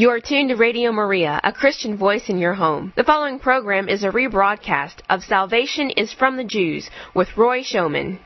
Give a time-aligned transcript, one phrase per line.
[0.00, 2.94] You are tuned to Radio Maria, a Christian voice in your home.
[2.96, 8.18] The following program is a rebroadcast of Salvation is from the Jews with Roy Schoeman.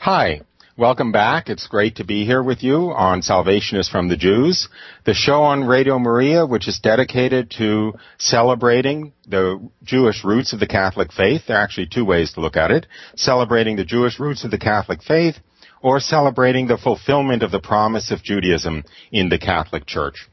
[0.00, 0.40] Hi.
[0.76, 1.48] Welcome back.
[1.48, 4.68] It's great to be here with you on Salvation is from the Jews,
[5.04, 10.66] the show on Radio Maria, which is dedicated to celebrating the Jewish roots of the
[10.66, 11.42] Catholic faith.
[11.46, 12.88] There are actually two ways to look at it.
[13.14, 15.36] Celebrating the Jewish roots of the Catholic faith
[15.82, 18.82] or celebrating the fulfillment of the promise of Judaism
[19.12, 20.28] in the Catholic Church.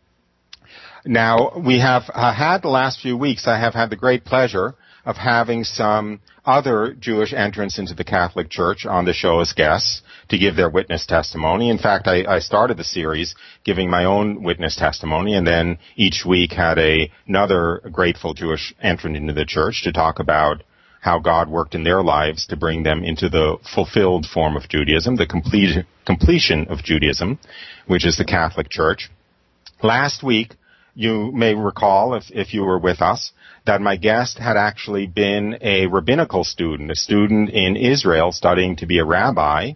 [1.05, 4.75] Now, we have uh, had the last few weeks, I have had the great pleasure
[5.05, 10.01] of having some other Jewish entrants into the Catholic Church on the show as guests
[10.29, 11.69] to give their witness testimony.
[11.69, 16.23] In fact, I, I started the series giving my own witness testimony and then each
[16.27, 20.63] week had a, another grateful Jewish entrant into the church to talk about
[21.01, 25.15] how God worked in their lives to bring them into the fulfilled form of Judaism,
[25.15, 27.39] the complete, completion of Judaism,
[27.87, 29.09] which is the Catholic Church.
[29.81, 30.55] Last week,
[30.99, 33.31] you may recall, if, if you were with us,
[33.65, 38.85] that my guest had actually been a rabbinical student, a student in Israel studying to
[38.85, 39.71] be a rabbi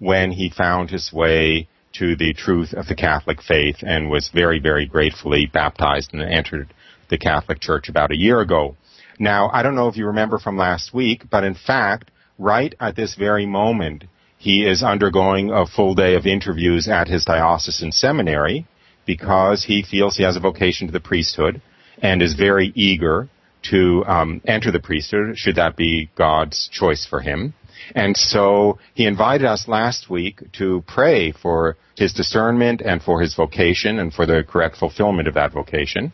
[0.00, 4.58] when he found his way to the truth of the Catholic faith and was very,
[4.58, 6.74] very gratefully baptized and entered
[7.08, 8.76] the Catholic Church about a year ago.
[9.20, 12.96] Now, I don't know if you remember from last week, but in fact, right at
[12.96, 14.02] this very moment,
[14.38, 18.66] he is undergoing a full day of interviews at his diocesan seminary
[19.06, 21.60] because he feels he has a vocation to the priesthood
[21.98, 23.28] and is very eager
[23.70, 27.54] to um, enter the priesthood, should that be God's choice for him.
[27.94, 33.34] And so he invited us last week to pray for his discernment and for his
[33.34, 36.12] vocation and for the correct fulfillment of that vocation.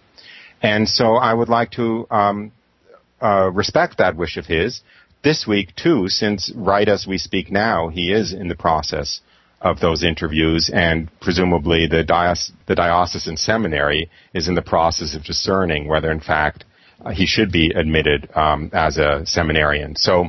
[0.62, 2.52] And so I would like to um,
[3.20, 4.82] uh, respect that wish of his
[5.22, 9.20] this week too, since right as we speak now, he is in the process
[9.60, 15.22] of those interviews, and presumably the, dios- the diocesan seminary is in the process of
[15.24, 16.64] discerning whether, in fact,
[17.04, 19.96] uh, he should be admitted um, as a seminarian.
[19.96, 20.28] So,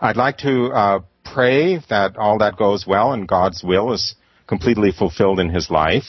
[0.00, 4.14] I'd like to uh, pray that all that goes well and God's will is
[4.46, 6.04] completely fulfilled in his life.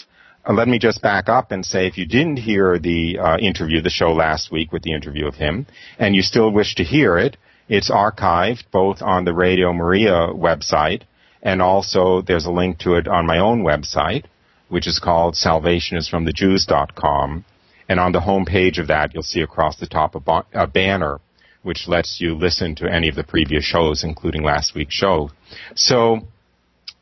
[0.48, 3.82] Uh, let me just back up and say if you didn't hear the uh, interview,
[3.82, 5.66] the show last week with the interview of him,
[6.00, 11.04] and you still wish to hear it, it's archived both on the Radio Maria website
[11.48, 14.26] and also there's a link to it on my own website,
[14.68, 17.46] which is called salvationisfromthejews.com.
[17.88, 21.22] And on the home page of that, you'll see across the top a, a banner
[21.64, 25.30] which lets you listen to any of the previous shows, including last week's show.
[25.74, 26.28] So,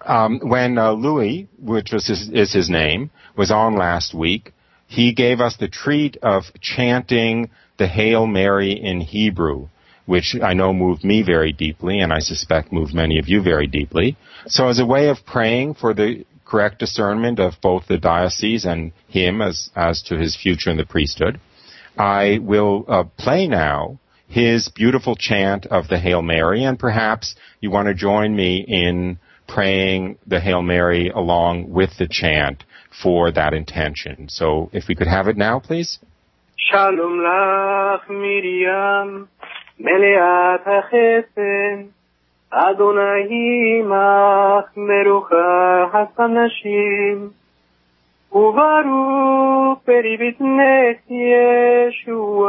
[0.02, 4.54] um, when uh, Louis, which was his, is his name, was on last week,
[4.86, 9.70] he gave us the treat of chanting the Hail Mary in Hebrew
[10.06, 13.68] which I know moved me very deeply, and I suspect moved many of you very
[13.68, 14.18] deeply.
[14.48, 18.92] So as a way of praying for the correct discernment of both the diocese and
[19.08, 21.40] him as, as to his future in the priesthood,
[21.98, 27.72] I will uh, play now his beautiful chant of the Hail Mary, and perhaps you
[27.72, 32.64] want to join me in praying the Hail Mary along with the chant
[33.02, 34.28] for that intention.
[34.30, 36.00] So if we could have it now, please.
[36.58, 39.30] Shalom lach Miriam.
[39.80, 41.84] מלאת החסד,
[42.52, 47.30] אדוני עמך מרוחת הנשים,
[48.32, 52.46] וברוך פרי בטנך ישוע.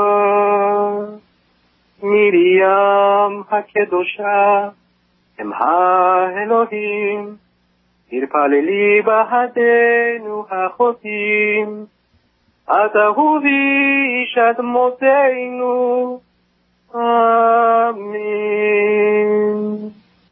[2.02, 4.68] מרים הקדושה,
[5.38, 7.36] הם האלוהים,
[8.12, 11.84] הרפללי בהדנו החוטאים,
[12.64, 16.20] את אהובי אישת מותנו,
[16.94, 18.26] Amen.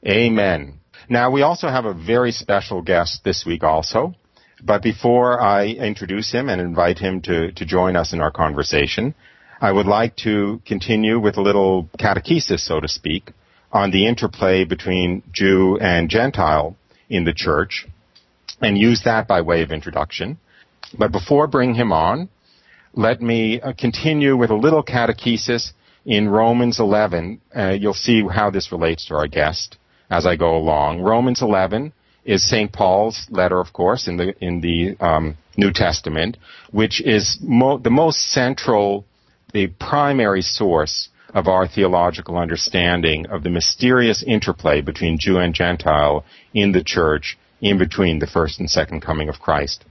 [0.07, 0.75] Amen.
[1.09, 4.15] Now we also have a very special guest this week also.
[4.63, 9.15] But before I introduce him and invite him to, to join us in our conversation,
[9.61, 13.33] I would like to continue with a little catechesis, so to speak,
[13.73, 16.77] on the interplay between Jew and Gentile
[17.09, 17.87] in the church
[18.61, 20.39] and use that by way of introduction.
[20.97, 22.29] But before bringing him on,
[22.95, 25.73] let me uh, continue with a little catechesis
[26.05, 29.79] in Romans 11, uh, you'll see how this relates to our guest
[30.11, 31.01] as I go along.
[31.01, 31.93] Romans 11
[32.25, 32.73] is St.
[32.73, 36.37] Paul's letter, of course, in the in the um, New Testament,
[36.71, 39.05] which is mo- the most central,
[39.53, 46.25] the primary source of our theological understanding of the mysterious interplay between Jew and Gentile
[46.53, 49.85] in the church in between the first and second coming of Christ.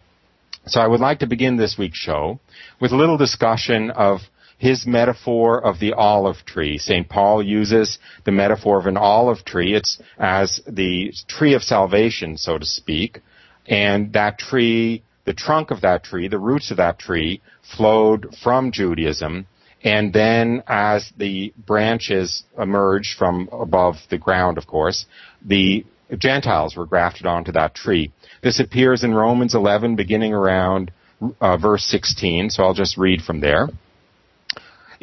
[0.66, 2.40] So I would like to begin this week's show
[2.80, 4.22] with a little discussion of
[4.64, 6.78] his metaphor of the olive tree.
[6.78, 7.10] St.
[7.10, 9.74] Paul uses the metaphor of an olive tree.
[9.76, 13.20] It's as the tree of salvation, so to speak.
[13.68, 17.42] And that tree the trunk of that tree, the roots of that tree,
[17.76, 19.48] flowed from Judaism,
[19.84, 25.06] and then as the branches emerged from above the ground, of course,
[25.46, 25.86] the
[26.18, 28.12] Gentiles were grafted onto that tree.
[28.42, 30.92] This appears in Romans 11, beginning around
[31.40, 33.68] uh, verse 16, so I'll just read from there.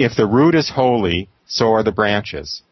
[0.00, 2.62] If the root is holy, so are the branches.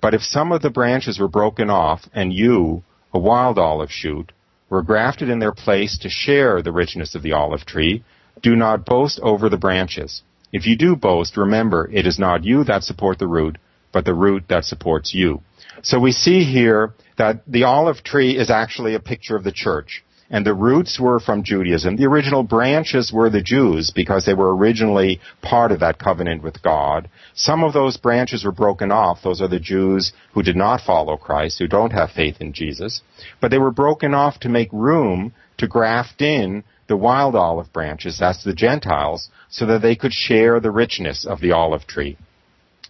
[0.00, 4.30] But if some of the branches were broken off, and you, a wild olive shoot,
[4.70, 8.04] were grafted in their place to share the richness of the olive tree,
[8.40, 10.22] do not boast over the branches.
[10.52, 13.58] If you do boast, remember it is not you that support the root,
[13.90, 15.42] but the root that supports you.
[15.82, 20.04] So we see here that the olive tree is actually a picture of the church
[20.30, 21.96] and the roots were from Judaism.
[21.96, 26.62] The original branches were the Jews because they were originally part of that covenant with
[26.62, 27.08] God.
[27.34, 29.22] Some of those branches were broken off.
[29.22, 33.02] Those are the Jews who did not follow Christ, who don't have faith in Jesus.
[33.40, 38.18] But they were broken off to make room to graft in the wild olive branches,
[38.18, 42.16] that's the Gentiles, so that they could share the richness of the olive tree.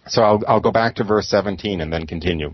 [0.07, 2.53] So I'll, I'll go back to verse 17 and then continue.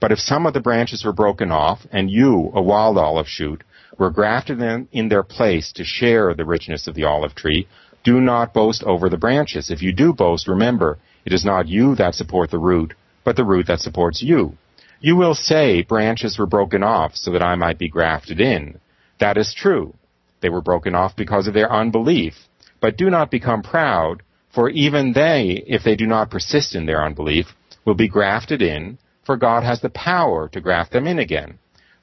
[0.00, 3.62] But if some of the branches were broken off, and you, a wild olive shoot,
[4.00, 7.68] were grafted in, in their place to share the richness of the olive tree,
[8.02, 9.70] do not boast over the branches.
[9.70, 12.94] If you do boast, remember, it is not you that support the root,
[13.24, 14.56] but the root that supports you.
[15.00, 18.80] You will say, branches were broken off so that I might be grafted in.
[19.18, 19.92] That is true.
[20.40, 22.34] They were broken off because of their unbelief.
[22.80, 24.22] But do not become proud,
[24.54, 27.54] for even they, if they do not persist in their unbelief,
[27.84, 31.58] will be grafted in, for God has the power to graft them in again.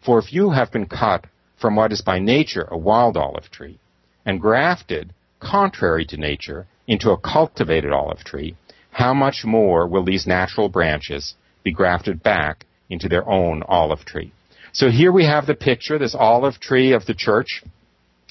[0.05, 1.25] For if you have been cut
[1.57, 3.79] from what is by nature a wild olive tree,
[4.25, 8.55] and grafted, contrary to nature, into a cultivated olive tree,
[8.91, 14.31] how much more will these natural branches be grafted back into their own olive tree?
[14.71, 17.63] So here we have the picture, this olive tree of the church,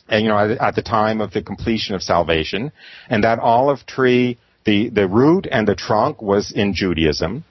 [0.09, 2.73] and you know, at the time of the completion of salvation,
[3.09, 7.45] and that olive tree, the, the root and the trunk was in Judaism,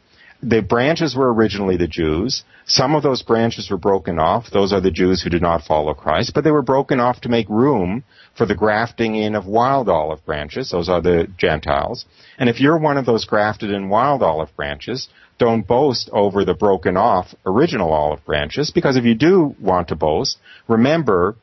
[0.47, 2.43] the branches were originally the Jews.
[2.67, 4.51] Some of those branches were broken off.
[4.51, 7.29] Those are the Jews who did not follow Christ, but they were broken off to
[7.29, 8.03] make room
[8.37, 10.69] for the grafting in of wild olive branches.
[10.69, 12.05] Those are the Gentiles.
[12.37, 15.09] And if you're one of those grafted in wild olive branches,
[15.39, 19.95] don't boast over the broken off original olive branches, because if you do want to
[19.95, 20.37] boast,
[20.67, 21.35] remember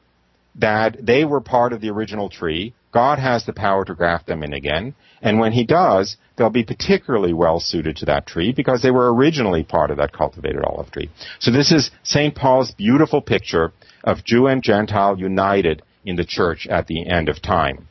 [0.55, 2.73] that they were part of the original tree.
[2.93, 4.95] God has the power to graft them in again.
[5.21, 9.13] And when He does, they'll be particularly well suited to that tree because they were
[9.13, 11.11] originally part of that cultivated olive tree.
[11.39, 12.35] So this is St.
[12.35, 13.73] Paul's beautiful picture
[14.05, 17.89] of Jew and Gentile united in the church at the end of time.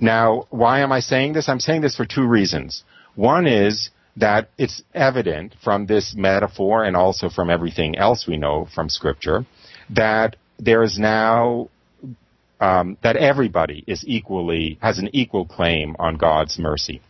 [0.00, 1.48] Now, why am I saying this?
[1.48, 2.84] I'm saying this for two reasons.
[3.16, 8.68] One is that it's evident from this metaphor and also from everything else we know
[8.72, 9.44] from Scripture
[9.90, 11.68] that there is now
[12.60, 17.00] um, that everybody is equally has an equal claim on God's mercy.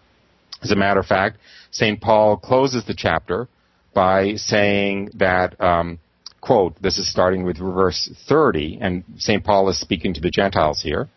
[0.63, 1.39] As a matter of fact,
[1.71, 2.01] St.
[2.01, 3.49] Paul closes the chapter
[3.95, 5.99] by saying that, um,
[6.41, 9.45] quote, this is starting with verse 30, and St.
[9.45, 11.09] Paul is speaking to the Gentiles here.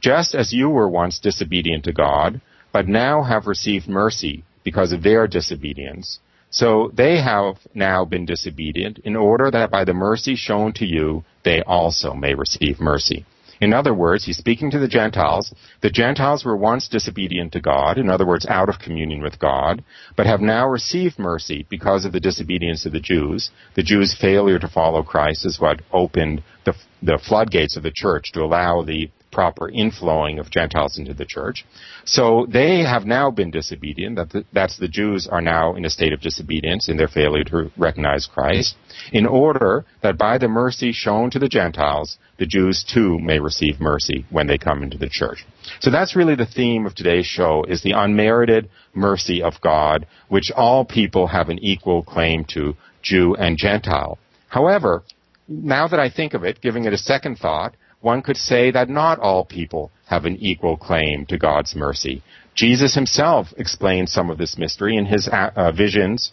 [0.00, 2.40] Just as you were once disobedient to God,
[2.72, 6.18] but now have received mercy because of their disobedience,
[6.50, 11.24] so they have now been disobedient in order that by the mercy shown to you,
[11.44, 13.24] they also may receive mercy.
[13.62, 15.54] In other words, he's speaking to the Gentiles.
[15.82, 19.84] The Gentiles were once disobedient to God, in other words, out of communion with God,
[20.16, 23.52] but have now received mercy because of the disobedience of the Jews.
[23.76, 28.32] The Jews' failure to follow Christ is what opened the, the floodgates of the church
[28.32, 31.64] to allow the proper inflowing of Gentiles into the church.
[32.04, 34.20] So they have now been disobedient.
[34.52, 38.26] That's the Jews are now in a state of disobedience in their failure to recognize
[38.26, 38.76] Christ,
[39.10, 43.80] in order that by the mercy shown to the Gentiles, the Jews too may receive
[43.80, 45.44] mercy when they come into the church.
[45.80, 50.52] So that's really the theme of today's show is the unmerited mercy of God, which
[50.54, 54.18] all people have an equal claim to, Jew and Gentile.
[54.48, 55.02] However,
[55.48, 58.90] now that I think of it, giving it a second thought, one could say that
[58.90, 62.22] not all people have an equal claim to God's mercy.
[62.54, 66.32] Jesus himself explained some of this mystery in his uh, uh, visions,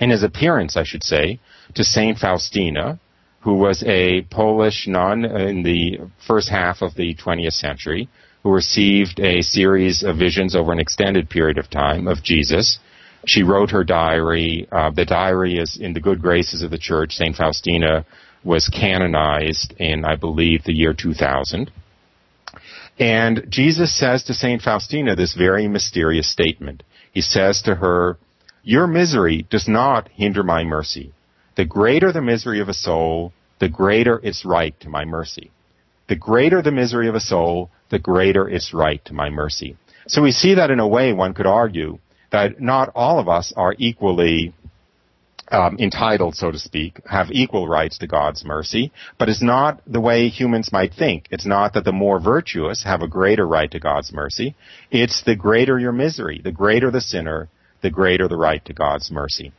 [0.00, 1.38] in his appearance, I should say,
[1.74, 2.98] to Saint Faustina,
[3.40, 8.08] who was a Polish nun in the first half of the 20th century,
[8.42, 12.78] who received a series of visions over an extended period of time of Jesus.
[13.26, 14.66] She wrote her diary.
[14.72, 17.12] Uh, the diary is in the good graces of the church.
[17.14, 18.06] Saint Faustina
[18.46, 21.70] was canonized in, I believe, the year 2000.
[22.98, 24.62] And Jesus says to St.
[24.62, 26.82] Faustina this very mysterious statement.
[27.12, 28.18] He says to her,
[28.62, 31.12] Your misery does not hinder my mercy.
[31.56, 35.50] The greater the misery of a soul, the greater its right to my mercy.
[36.08, 39.76] The greater the misery of a soul, the greater its right to my mercy.
[40.06, 41.98] So we see that in a way one could argue
[42.30, 44.54] that not all of us are equally
[45.50, 50.00] um, entitled, so to speak, have equal rights to God's mercy, but it's not the
[50.00, 51.26] way humans might think.
[51.30, 54.56] It's not that the more virtuous have a greater right to God's mercy.
[54.90, 57.48] It's the greater your misery, the greater the sinner,
[57.82, 59.52] the greater the right to God's mercy.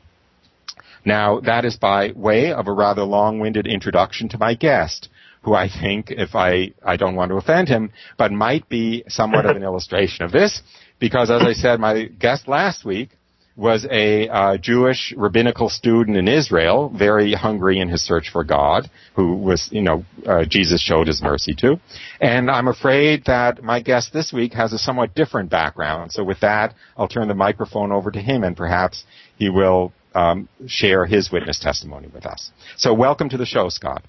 [1.06, 5.08] Now, that is by way of a rather long-winded introduction to my guest,
[5.44, 9.46] who I think, if I, I don't want to offend him, but might be somewhat
[9.46, 10.62] of an illustration of this,
[11.00, 13.12] because as I said, my guest last week
[13.58, 18.90] was a uh, Jewish rabbinical student in Israel, very hungry in his search for God,
[19.16, 21.80] who was, you know, uh, Jesus showed his mercy to.
[22.22, 26.12] And I'm afraid that my guest this week has a somewhat different background.
[26.12, 29.04] So with that, I'll turn the microphone over to him and perhaps
[29.38, 32.52] he will um, share his witness testimony with us.
[32.78, 34.04] So welcome to the show, Scott.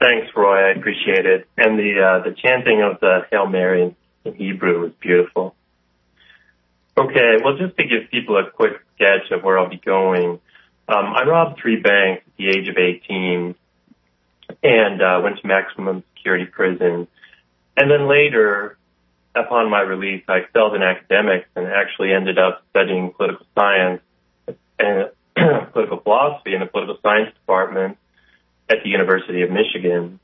[0.00, 0.56] Thanks, Roy.
[0.56, 1.46] I appreciate it.
[1.56, 5.54] And the uh, the chanting of the Hail Mary in Hebrew was beautiful.
[6.96, 10.40] Okay, well, just to give people a quick sketch of where I'll be going,
[10.88, 13.54] um, I robbed three banks at the age of 18
[14.62, 17.08] and uh, went to maximum security prison.
[17.76, 18.76] And then later,
[19.34, 24.02] upon my release, I excelled in academics and actually ended up studying political science
[24.78, 25.10] and
[25.72, 27.96] political philosophy in the political science department
[28.68, 30.20] at the University of Michigan.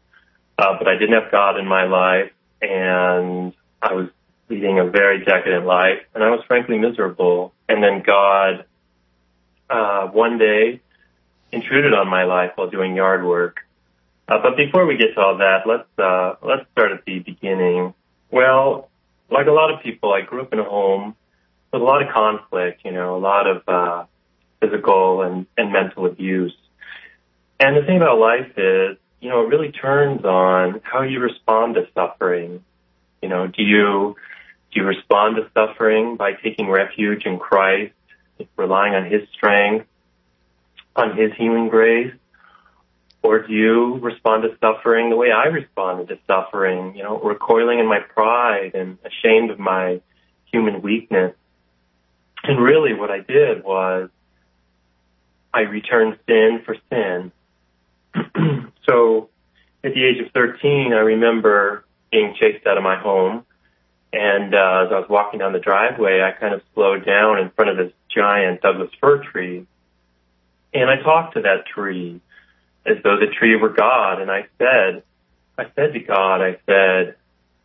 [0.59, 4.09] Uh, but I didn't have God in my life, and I was
[4.49, 7.53] leading a very decadent life, and I was frankly miserable.
[7.69, 8.65] And then God,
[9.69, 10.81] uh, one day,
[11.53, 13.59] intruded on my life while doing yard work.
[14.29, 17.95] Uh, but before we get to all that, let's uh, let's start at the beginning.
[18.31, 18.91] Well,
[19.31, 21.15] like a lot of people, I grew up in a home
[21.73, 22.85] with a lot of conflict.
[22.85, 24.05] You know, a lot of uh,
[24.61, 26.55] physical and, and mental abuse.
[27.61, 31.75] And the thing about life is, you know, it really turns on how you respond
[31.75, 32.63] to suffering.
[33.23, 34.17] You know, do you
[34.73, 37.95] do you respond to suffering by taking refuge in Christ,
[38.57, 39.87] relying on His strength,
[40.95, 42.13] on His healing grace?
[43.23, 47.79] Or do you respond to suffering the way I responded to suffering, you know, recoiling
[47.79, 50.01] in my pride and ashamed of my
[50.53, 51.35] human weakness?
[52.45, 54.11] And really what I did was
[55.53, 57.33] I returned sin for sin.
[58.89, 59.31] so
[59.83, 63.45] at the age of 13, I remember being chased out of my home
[64.13, 67.51] and uh, as I was walking down the driveway, I kind of slowed down in
[67.51, 69.67] front of this giant Douglas fir tree.
[70.73, 72.21] And I talked to that tree
[72.87, 74.21] as though the tree were God.
[74.21, 75.03] And I said,
[75.59, 77.17] I said to God, I said,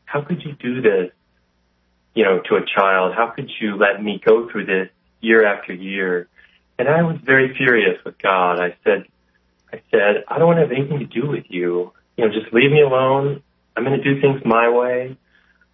[0.05, 1.11] how could you do this,
[2.13, 3.13] you know, to a child?
[3.15, 4.89] How could you let me go through this
[5.21, 6.27] year after year?
[6.77, 8.59] And I was very furious with God.
[8.59, 9.05] I said,
[9.71, 11.93] I said, I don't want to have anything to do with you.
[12.17, 13.41] You know, just leave me alone.
[13.75, 15.17] I'm going to do things my way.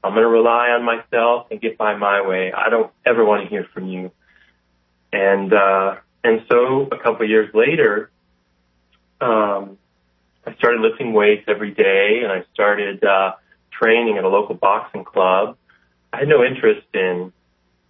[0.03, 2.53] I'm going to rely on myself and get by my way.
[2.53, 4.11] I don't ever want to hear from you.
[5.11, 8.09] And, uh, and so a couple of years later,
[9.19, 9.77] um,
[10.45, 13.33] I started lifting weights every day and I started, uh,
[13.71, 15.57] training at a local boxing club.
[16.11, 17.31] I had no interest in,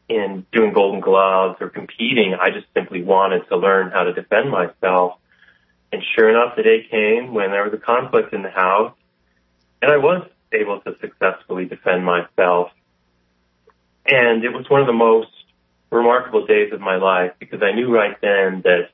[0.08, 2.36] in doing golden gloves or competing.
[2.40, 5.18] I just simply wanted to learn how to defend myself.
[5.92, 8.94] And sure enough, the day came when there was a conflict in the house
[9.82, 12.72] and I was able to successfully defend myself.
[14.06, 15.30] And it was one of the most
[15.92, 18.90] remarkable days of my life because I knew right then that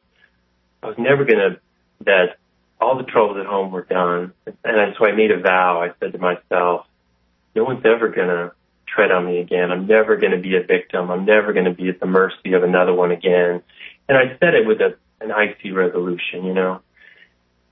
[0.83, 1.59] I was never going to,
[2.05, 2.37] that
[2.79, 4.33] all the troubles at home were done.
[4.45, 5.81] And so I made a vow.
[5.81, 6.85] I said to myself,
[7.55, 8.51] no one's ever going to
[8.85, 9.71] tread on me again.
[9.71, 11.09] I'm never going to be a victim.
[11.09, 13.61] I'm never going to be at the mercy of another one again.
[14.07, 16.81] And I said it with a, an icy resolution, you know.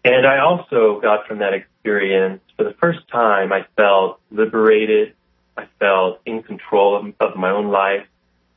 [0.05, 5.13] And I also got from that experience, for the first time, I felt liberated.
[5.57, 8.05] I felt in control of, of my own life.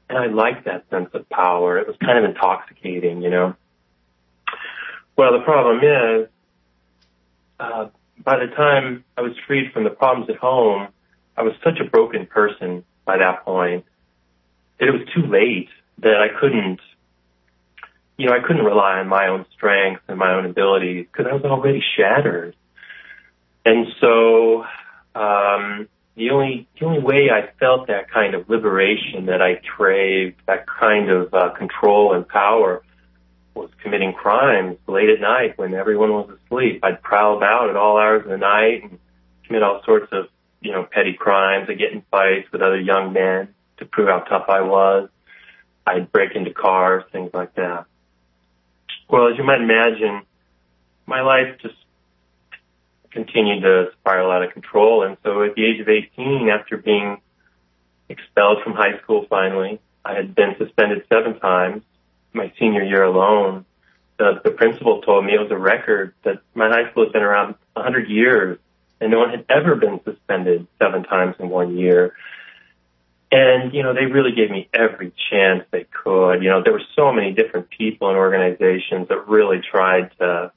[0.09, 1.79] And I liked that sense of power.
[1.79, 3.55] It was kind of intoxicating, you know.
[5.17, 6.29] Well, the problem is,
[7.59, 7.89] uh,
[8.23, 10.89] by the time I was freed from the problems at home,
[11.37, 13.85] I was such a broken person by that point
[14.79, 16.81] that it was too late that I couldn't
[18.17, 21.35] you know, I couldn't rely on my own strength and my own abilities because I
[21.35, 22.57] was already shattered.
[23.65, 24.65] And so,
[25.15, 30.41] um, the only, the only way I felt that kind of liberation that I craved,
[30.47, 32.83] that kind of uh, control and power
[33.55, 36.81] was committing crimes late at night when everyone was asleep.
[36.83, 38.99] I'd prowl about at all hours of the night and
[39.45, 40.29] commit all sorts of,
[40.61, 41.69] you know, petty crimes.
[41.69, 45.11] I'd get in fights with other young men to prove how tough I was.
[45.87, 47.87] I'd break into cars, things like that.
[49.09, 50.23] Well, as you might imagine,
[51.07, 51.75] my life just
[53.11, 55.03] continued to spiral out of control.
[55.03, 57.21] And so at the age of 18, after being
[58.09, 61.83] expelled from high school finally, I had been suspended seven times
[62.33, 63.65] my senior year alone.
[64.19, 67.23] The, the principal told me it was a record that my high school had been
[67.23, 68.59] around 100 years
[69.01, 72.15] and no one had ever been suspended seven times in one year.
[73.31, 76.43] And, you know, they really gave me every chance they could.
[76.43, 80.53] You know, there were so many different people and organizations that really tried to,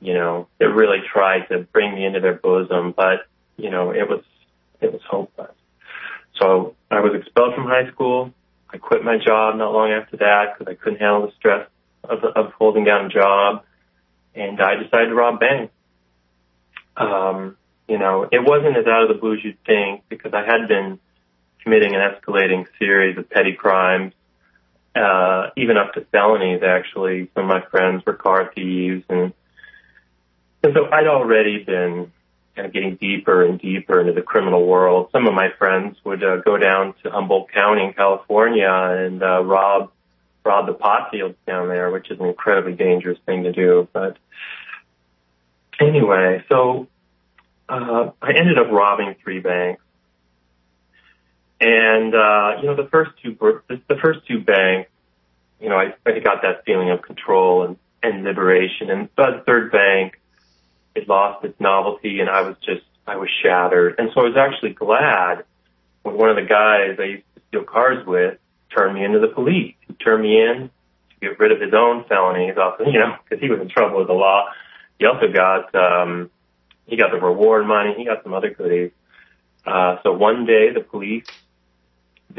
[0.00, 4.08] you know, that really tried to bring me into their bosom, but, you know, it
[4.08, 4.24] was,
[4.80, 5.50] it was hopeless.
[6.40, 8.32] So I was expelled from high school.
[8.70, 11.68] I quit my job not long after that because I couldn't handle the stress
[12.04, 13.64] of, of holding down a job.
[14.34, 15.72] And I decided to rob banks.
[16.96, 17.56] Um,
[17.88, 20.68] you know, it wasn't as out of the blue as you'd think because I had
[20.68, 20.98] been
[21.68, 24.14] committing an escalating series of petty crimes,
[24.96, 27.30] uh, even up to felonies actually.
[27.34, 29.34] Some of my friends were car thieves and,
[30.62, 32.10] and so I'd already been
[32.56, 35.10] kind of getting deeper and deeper into the criminal world.
[35.12, 39.44] Some of my friends would uh, go down to Humboldt County in California and uh,
[39.44, 39.92] rob
[40.46, 43.86] rob the pot fields down there, which is an incredibly dangerous thing to do.
[43.92, 44.16] But
[45.78, 46.88] anyway, so
[47.68, 49.82] uh, I ended up robbing three banks,
[51.60, 53.36] and uh, you know the first two
[53.68, 54.90] the first two banks,
[55.60, 59.42] you know I, I got that feeling of control and, and liberation, and by the
[59.44, 60.18] third bank
[60.98, 63.96] it lost its novelty and I was just, I was shattered.
[63.98, 65.44] And so I was actually glad
[66.02, 68.38] when one of the guys I used to steal cars with
[68.76, 69.74] turned me into the police.
[69.86, 70.70] He turned me in
[71.10, 73.98] to get rid of his own felonies off, you know, because he was in trouble
[73.98, 74.46] with the law.
[74.98, 76.30] He also got, um,
[76.86, 77.94] he got the reward money.
[77.96, 78.90] He got some other goodies.
[79.64, 81.26] Uh, so one day the police,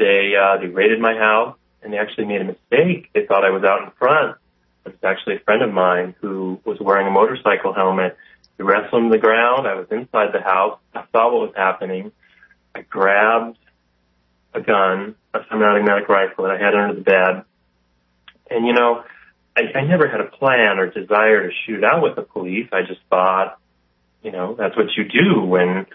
[0.00, 3.10] they, uh, they raided my house and they actually made a mistake.
[3.14, 4.36] They thought I was out in front.
[4.84, 8.16] It was actually a friend of mine who was wearing a motorcycle helmet
[8.60, 9.66] we wrestled on the ground.
[9.66, 10.78] I was inside the house.
[10.94, 12.12] I saw what was happening.
[12.74, 13.56] I grabbed
[14.52, 17.44] a gun, a semi-automatic rifle that I had under the bed.
[18.50, 19.02] And you know,
[19.56, 22.68] I, I never had a plan or desire to shoot out with the police.
[22.70, 23.58] I just thought,
[24.22, 25.86] you know, that's what you do when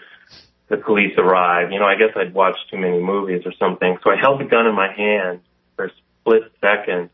[0.68, 1.72] the police arrive.
[1.72, 3.98] You know, I guess I'd watched too many movies or something.
[4.02, 5.40] So I held the gun in my hand
[5.76, 7.10] for a split second.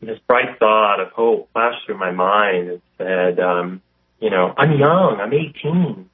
[0.00, 3.82] This bright thought of hope flashed through my mind and said, um,
[4.20, 6.08] you know, I'm young, I'm 18.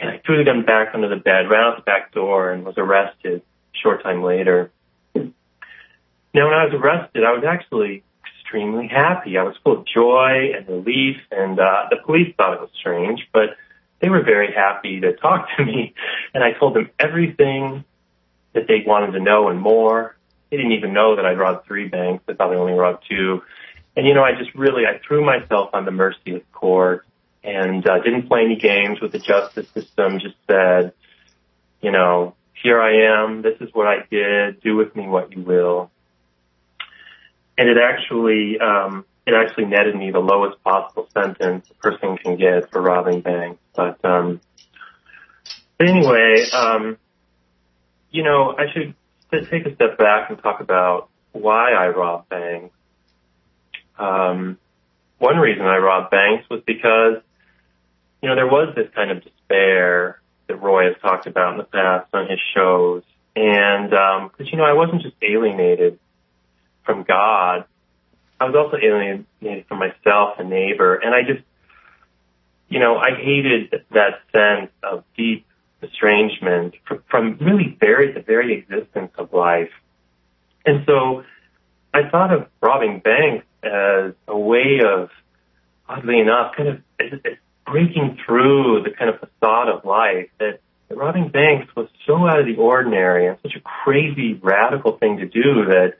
[0.00, 2.64] And I threw the gun back under the bed, ran out the back door, and
[2.64, 4.70] was arrested a short time later.
[5.14, 9.36] Now, when I was arrested, I was actually extremely happy.
[9.36, 13.28] I was full of joy and relief, and uh, the police thought it was strange,
[13.32, 13.56] but
[14.02, 15.94] they were very happy to talk to me.
[16.34, 17.84] And I told them everything
[18.52, 20.16] that they wanted to know and more.
[20.50, 22.24] They didn't even know that I'd robbed three banks.
[22.26, 23.42] They I only robbed two.
[23.96, 27.06] And you know, I just really, I threw myself on the mercy of court
[27.44, 30.18] and uh, didn't play any games with the justice system.
[30.18, 30.92] Just said,
[31.80, 33.42] you know, here I am.
[33.42, 34.60] This is what I did.
[34.62, 35.90] Do with me what you will.
[37.56, 42.36] And it actually, um, it actually netted me the lowest possible sentence a person can
[42.36, 43.60] get for robbing banks.
[43.74, 44.40] But, um,
[45.78, 46.98] but anyway, um,
[48.10, 48.94] you know, I should
[49.50, 52.74] take a step back and talk about why I robbed banks.
[53.98, 54.58] Um,
[55.18, 57.22] one reason I robbed banks was because
[58.22, 61.64] you know, there was this kind of despair that Roy has talked about in the
[61.64, 63.02] past on his shows.
[63.34, 65.98] And, um, cause you know, I wasn't just alienated
[66.84, 67.64] from God.
[68.42, 70.96] I was also alienated from myself, a neighbor.
[70.96, 71.44] And I just,
[72.68, 75.46] you know, I hated that sense of deep
[75.80, 76.74] estrangement
[77.08, 79.70] from, really very, the very existence of life.
[80.66, 81.22] And so
[81.94, 85.10] I thought of robbing banks as a way of,
[85.88, 86.82] oddly enough, kind of
[87.64, 90.58] breaking through the kind of facade of life that
[90.90, 95.26] robbing banks was so out of the ordinary and such a crazy radical thing to
[95.26, 95.94] do that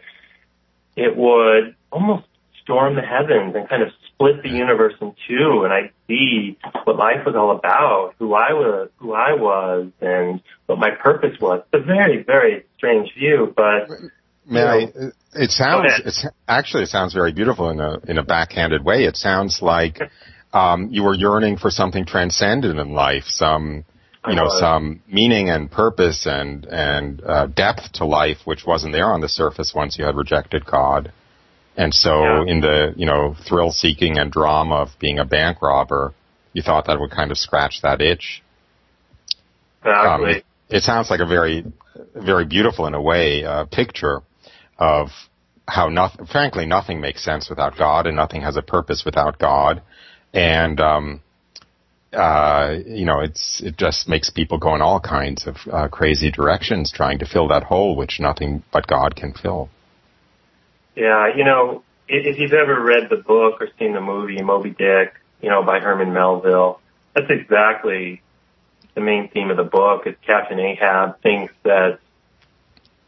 [0.96, 2.26] it would almost
[2.62, 6.96] storm the heavens and kind of split the universe in two and I see what
[6.96, 11.62] life was all about, who I was, who I was and what my purpose was.
[11.72, 13.88] It's a very, very strange view, but
[14.44, 14.76] May I,
[15.34, 19.04] it sounds, it's actually it sounds very beautiful in a, in a backhanded way.
[19.04, 20.00] It sounds like
[20.52, 23.84] um, you were yearning for something transcendent in life, some
[24.26, 29.12] you know some meaning and purpose and and uh, depth to life, which wasn't there
[29.12, 31.12] on the surface once you had rejected God.
[31.76, 32.44] And so, yeah.
[32.46, 36.14] in the you know thrill seeking and drama of being a bank robber,
[36.52, 38.42] you thought that would kind of scratch that itch.
[39.84, 40.30] Exactly.
[40.30, 41.64] Um, it, it sounds like a very,
[42.14, 44.20] very beautiful in a way uh, picture
[44.78, 45.08] of
[45.66, 49.82] how nothing, frankly, nothing makes sense without God, and nothing has a purpose without God
[50.32, 51.20] and um,
[52.12, 56.30] uh, you know, it's it just makes people go in all kinds of uh, crazy
[56.30, 59.68] directions trying to fill that hole which nothing but God can fill.
[60.94, 65.14] Yeah, you know, if you've ever read the book or seen the movie Moby Dick,
[65.40, 66.80] you know, by Herman Melville,
[67.14, 68.22] that's exactly
[68.94, 70.06] the main theme of the book.
[70.06, 71.98] Is Captain Ahab thinks that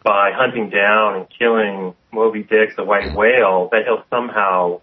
[0.02, 4.80] by hunting down and killing Moby Dick, the white whale, that he'll somehow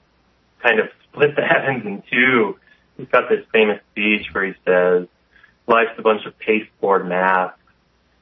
[0.62, 2.58] kind of split the heavens in two.
[2.98, 5.08] He's got this famous speech where he says,
[5.68, 7.58] life's a bunch of pasteboard masks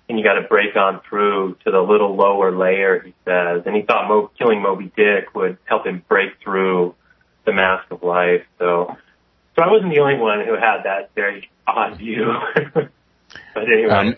[0.10, 3.62] and you got to break on through to the little lower layer, he says.
[3.65, 6.95] And he thought Mo- killing Moby Dick would help him break through
[7.45, 8.41] the mask of life.
[8.58, 8.98] So,
[9.56, 12.26] so I wasn't the only one who had that very odd view.
[12.74, 13.89] but anyway.
[13.89, 14.15] Um,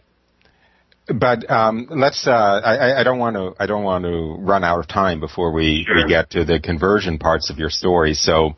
[1.14, 2.26] but um, let's.
[2.26, 3.54] Uh, I, I don't want to.
[3.62, 5.98] I don't want to run out of time before we, sure.
[5.98, 8.14] we get to the conversion parts of your story.
[8.14, 8.56] So,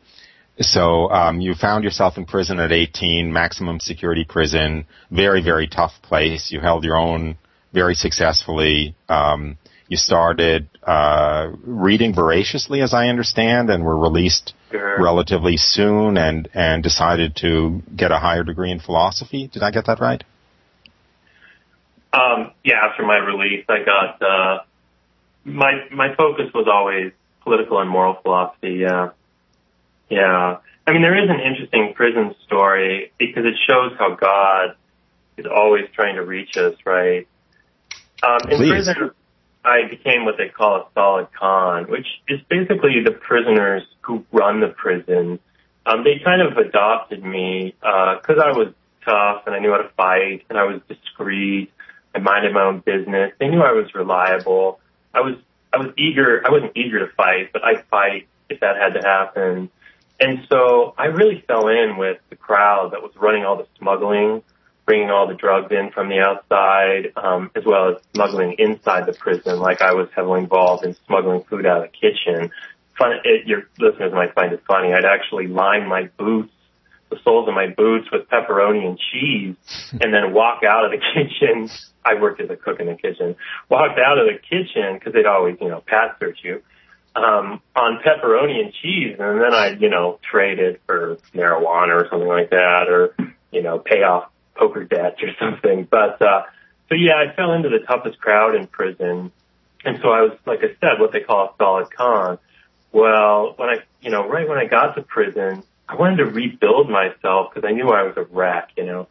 [0.59, 5.93] so um, you found yourself in prison at 18, maximum security prison, very very tough
[6.01, 6.51] place.
[6.51, 7.37] You held your own
[7.73, 8.95] very successfully.
[9.09, 15.01] Um, you started uh, reading voraciously, as I understand, and were released sure.
[15.01, 19.49] relatively soon, and and decided to get a higher degree in philosophy.
[19.51, 20.23] Did I get that right?
[22.13, 24.59] Um, yeah, after my release, I got uh,
[25.43, 27.11] my my focus was always
[27.41, 28.77] political and moral philosophy.
[28.81, 29.09] Yeah,
[30.13, 30.57] yeah.
[30.85, 34.75] I mean, there is an interesting prison story because it shows how God
[35.37, 37.27] is always trying to reach us, right?
[38.21, 38.69] Um, in Please.
[38.69, 39.11] prison,
[39.63, 44.59] I became what they call a solid con, which is basically the prisoners who run
[44.59, 45.39] the prison.
[45.85, 48.73] Um, they kind of adopted me because uh, I was
[49.05, 51.71] tough and I knew how to fight and I was discreet
[52.15, 53.33] I minded my own business.
[53.39, 54.79] They knew I was reliable.
[55.13, 55.35] I was
[55.73, 56.41] I was eager.
[56.45, 59.69] I wasn't eager to fight, but I'd fight if that had to happen.
[60.19, 64.43] And so I really fell in with the crowd that was running all the smuggling,
[64.85, 69.13] bringing all the drugs in from the outside, um, as well as smuggling inside the
[69.13, 69.59] prison.
[69.59, 72.51] Like I was heavily involved in smuggling food out of the kitchen.
[72.97, 74.93] Fun, it, your listeners might find it funny.
[74.93, 76.53] I'd actually line my boots
[77.13, 79.55] the soles of my boots with pepperoni and cheese
[80.01, 81.69] and then walk out of the kitchen.
[82.03, 83.35] I worked as a cook in the kitchen.
[83.69, 86.61] Walked out of the kitchen because they'd always, you know, pass search you
[87.15, 92.27] um, on pepperoni and cheese, and then I, you know, traded for marijuana or something
[92.27, 93.15] like that, or
[93.51, 95.87] you know, pay off poker debts or something.
[95.89, 96.43] But uh,
[96.89, 99.31] so yeah, I fell into the toughest crowd in prison,
[99.85, 102.39] and so I was, like I said, what they call a solid con.
[102.91, 106.89] Well, when I, you know, right when I got to prison, I wanted to rebuild
[106.89, 109.07] myself because I knew I was a wreck, you know,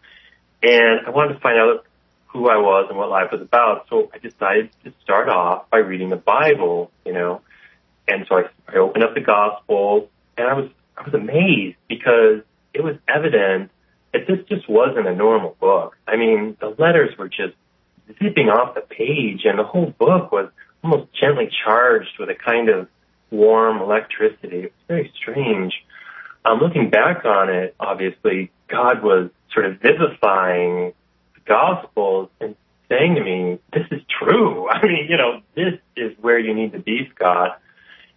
[0.63, 1.85] and I wanted to find out
[2.29, 3.87] who I was and what life was about.
[3.91, 7.43] So I decided to start off by reading the Bible, you know,
[8.13, 12.43] and so I, I opened up the gospel and I was I was amazed because
[12.75, 13.71] it was evident
[14.13, 15.97] that this just wasn't a normal book.
[16.07, 17.55] I mean, the letters were just
[18.23, 20.51] zipping off the page, and the whole book was
[20.85, 22.89] almost gently charged with a kind of
[23.31, 24.59] warm electricity.
[24.59, 25.73] It was very strange
[26.45, 30.93] um, looking back on it, obviously, God was sort of vivifying
[31.35, 32.57] the Gospels and
[32.89, 34.69] saying to me, this is true.
[34.71, 37.61] I mean, you know, this is where you need to be, Scott.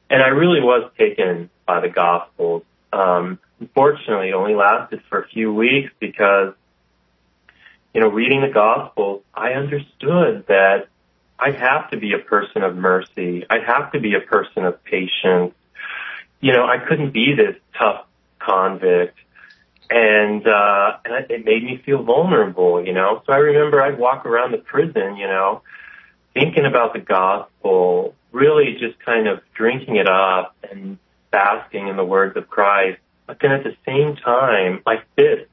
[0.10, 2.64] And I really was taken by the Gospels.
[2.94, 6.54] Um, unfortunately, it only lasted for a few weeks because,
[7.94, 10.88] you know, reading the Gospels, I understood that
[11.40, 13.46] I'd have to be a person of mercy.
[13.50, 15.54] I'd have to be a person of patience.
[16.40, 18.06] You know, I couldn't be this tough
[18.40, 19.18] convict
[19.90, 24.26] and uh and it made me feel vulnerable you know so i remember i'd walk
[24.26, 25.62] around the prison you know
[26.36, 31.00] thinking about the gospel really just kind of drinking it up and
[31.32, 35.50] basking in the words of christ but then at the same time my fist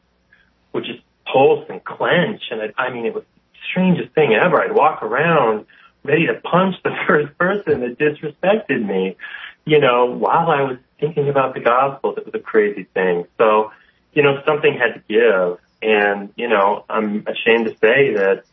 [0.74, 4.60] would just pulse and clench and I, I mean it was the strangest thing ever
[4.60, 5.64] i'd walk around
[6.04, 9.16] ready to punch the first person that disrespected me
[9.64, 13.26] you know while i was thinking about the gospel, it was a crazy thing.
[13.36, 13.72] So,
[14.14, 15.58] you know, something had to give.
[15.82, 18.44] And, you know, I'm ashamed to say that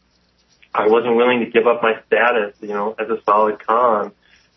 [0.73, 4.11] I wasn't willing to give up my status, you know, as a solid con.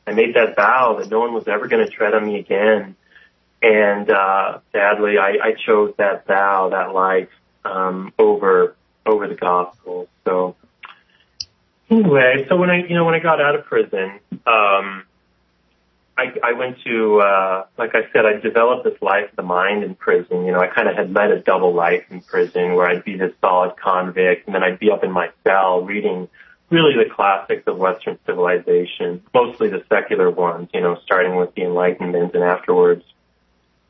[0.06, 2.96] I made that vow that no one was ever going to tread on me again.
[3.62, 7.28] And, uh, sadly, I, I chose that vow, that life,
[7.64, 8.74] um, over,
[9.06, 10.08] over the gospel.
[10.24, 10.56] So
[11.88, 15.04] anyway, so when I, you know, when I got out of prison, um,
[16.22, 19.82] I, I went to, uh, like I said, I developed this life of the mind
[19.82, 20.44] in prison.
[20.44, 23.16] You know, I kind of had led a double life in prison where I'd be
[23.16, 26.28] this solid convict and then I'd be up in my cell reading
[26.70, 31.62] really the classics of Western civilization, mostly the secular ones, you know, starting with the
[31.62, 33.04] Enlightenment and afterwards.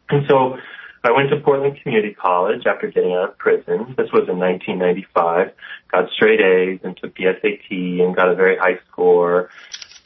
[0.08, 0.58] And so
[1.04, 3.94] I went to Portland Community College after getting out of prison.
[3.96, 5.52] This was in 1995.
[5.90, 9.50] Got straight A's and took the SAT and got a very high score.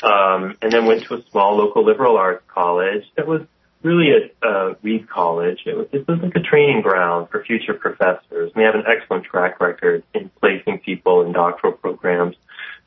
[0.03, 3.43] Um, and then went to a small local liberal arts college that was
[3.83, 5.61] really a, a Reed College.
[5.65, 8.53] It was, it was like a training ground for future professors.
[8.55, 12.37] We have an excellent track record in placing people in doctoral programs.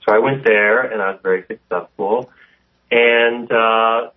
[0.06, 2.30] So I went there and I was very successful.
[2.91, 4.10] And, uh,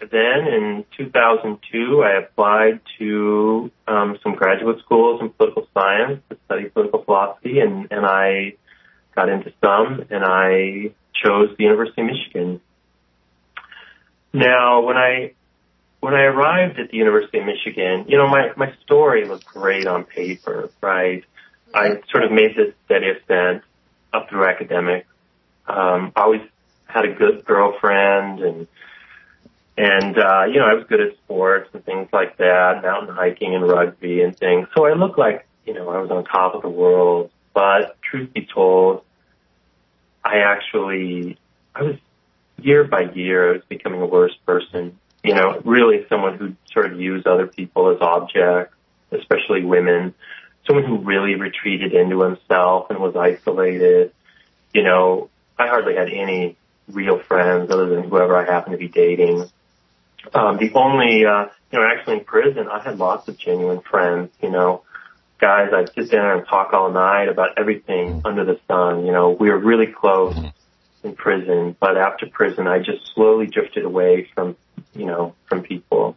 [0.00, 6.68] then in 2002, I applied to um, some graduate schools in political science to study
[6.68, 8.54] political philosophy, and, and I
[9.14, 12.60] got into some, and I chose the University of Michigan.
[14.32, 15.32] Now, when I
[16.00, 19.86] when I arrived at the University of Michigan, you know, my my story looked great
[19.86, 21.24] on paper, right?
[21.74, 23.62] I sort of made this steady ascent
[24.12, 25.08] up through academics.
[25.66, 26.42] Um, I always
[26.86, 28.68] had a good girlfriend and
[29.76, 33.54] and, uh, you know, I was good at sports and things like that, mountain hiking
[33.54, 34.68] and rugby and things.
[34.76, 37.30] So I looked like, you know, I was on top of the world.
[37.54, 39.02] But truth be told,
[40.24, 41.38] I actually,
[41.74, 41.96] I was
[42.58, 44.98] year by year, I was becoming a worse person.
[45.22, 48.74] You know, really someone who sort of used other people as objects,
[49.10, 50.14] especially women.
[50.66, 54.12] Someone who really retreated into himself and was isolated.
[54.72, 56.56] You know, I hardly had any
[56.88, 59.50] real friends other than whoever I happened to be dating.
[60.32, 64.30] Um, the only, uh, you know, actually in prison, I had lots of genuine friends,
[64.42, 64.82] you know,
[65.40, 68.26] guys I'd sit there and talk all night about everything mm-hmm.
[68.26, 69.06] under the sun.
[69.06, 71.06] You know, we were really close mm-hmm.
[71.06, 74.56] in prison, but after prison, I just slowly drifted away from,
[74.94, 76.16] you know, from people.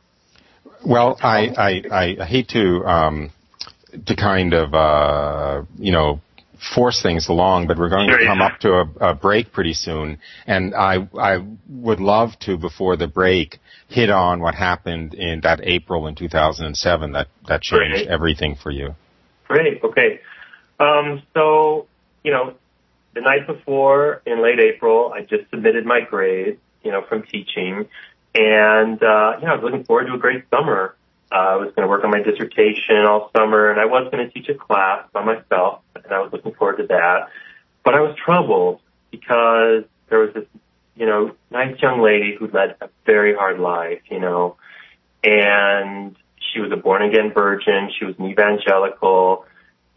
[0.86, 3.32] Well, I, I, I hate to, um,
[4.06, 6.22] to kind of, uh, you know,
[6.76, 10.20] force things along, but we're going to come up to a, a, break pretty soon.
[10.46, 15.62] And I, I would love to, before the break, hit on what happened in that
[15.64, 18.96] April in 2007 that, that changed everything for you.
[19.48, 19.84] Great.
[19.84, 20.22] Okay.
[20.80, 21.88] Um, so,
[22.24, 22.54] you know,
[23.14, 27.88] the night before in late April, I just submitted my grades, you know, from teaching.
[28.36, 30.96] And, uh, you know, I was looking forward to a great summer.
[31.32, 34.26] Uh, I was going to work on my dissertation all summer and I was going
[34.26, 37.30] to teach a class by myself and I was looking forward to that.
[37.84, 38.82] But I was troubled
[39.12, 40.46] because there was this
[40.98, 44.58] you know, nice young lady who led a very hard life, you know,
[45.24, 46.16] and
[46.54, 47.90] she was a born again virgin.
[47.98, 49.46] She was an evangelical.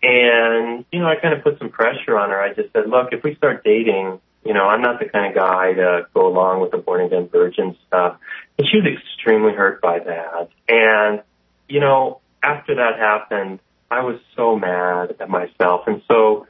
[0.02, 2.40] And, you know, I kind of put some pressure on her.
[2.40, 5.34] I just said, look, if we start dating, you know, I'm not the kind of
[5.34, 8.18] guy to go along with the born again virgin stuff.
[8.58, 10.48] And she was extremely hurt by that.
[10.68, 11.22] And,
[11.68, 13.60] you know, after that happened,
[13.90, 15.82] I was so mad at myself.
[15.86, 16.46] And so,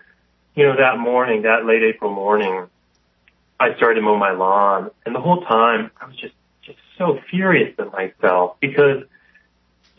[0.55, 2.67] you know, that morning, that late April morning,
[3.59, 7.19] I started to mow my lawn, and the whole time I was just just so
[7.31, 9.05] furious at myself because,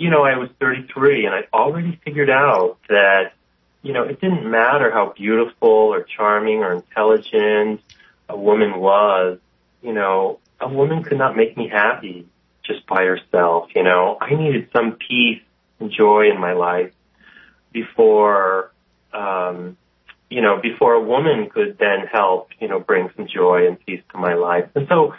[0.01, 3.33] you know, I was 33 and I'd already figured out that,
[3.83, 7.81] you know, it didn't matter how beautiful or charming or intelligent
[8.27, 9.37] a woman was,
[9.83, 12.27] you know, a woman could not make me happy
[12.63, 14.17] just by herself, you know.
[14.19, 15.43] I needed some peace
[15.79, 16.93] and joy in my life
[17.71, 18.71] before
[19.13, 19.77] um
[20.31, 24.01] you know, before a woman could then help, you know, bring some joy and peace
[24.13, 24.69] to my life.
[24.73, 25.13] And so,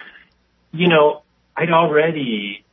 [0.73, 1.23] you know,
[1.55, 2.65] I'd already,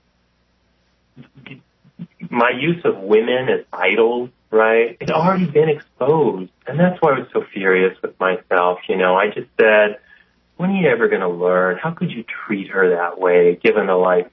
[2.29, 4.97] my use of women as idols, right?
[4.99, 6.51] It already been exposed.
[6.67, 8.79] And that's why I was so furious with myself.
[8.87, 9.99] You know, I just said,
[10.57, 11.77] when are you ever going to learn?
[11.77, 14.27] How could you treat her that way, given the life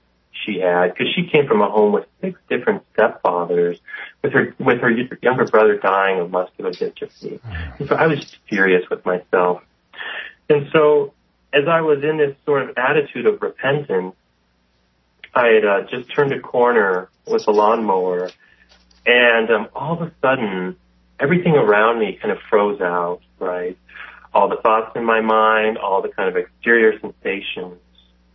[0.44, 0.92] she had?
[0.92, 3.78] Because she came from a home with six different stepfathers
[4.22, 4.90] with her with her
[5.22, 7.40] younger brother dying of muscular dystrophy.
[7.40, 7.82] Mm-hmm.
[7.82, 9.62] And so I was just furious with myself.
[10.48, 11.14] And so
[11.52, 14.14] as I was in this sort of attitude of repentance,
[15.36, 18.30] I had uh, just turned a corner with a lawnmower,
[19.04, 20.76] and um, all of a sudden,
[21.20, 23.20] everything around me kind of froze out.
[23.38, 23.76] Right,
[24.32, 27.78] all the thoughts in my mind, all the kind of exterior sensations,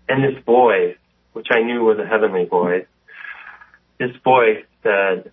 [0.07, 0.97] and this voice,
[1.33, 2.85] which I knew was a heavenly voice,
[4.01, 5.31] this voice said,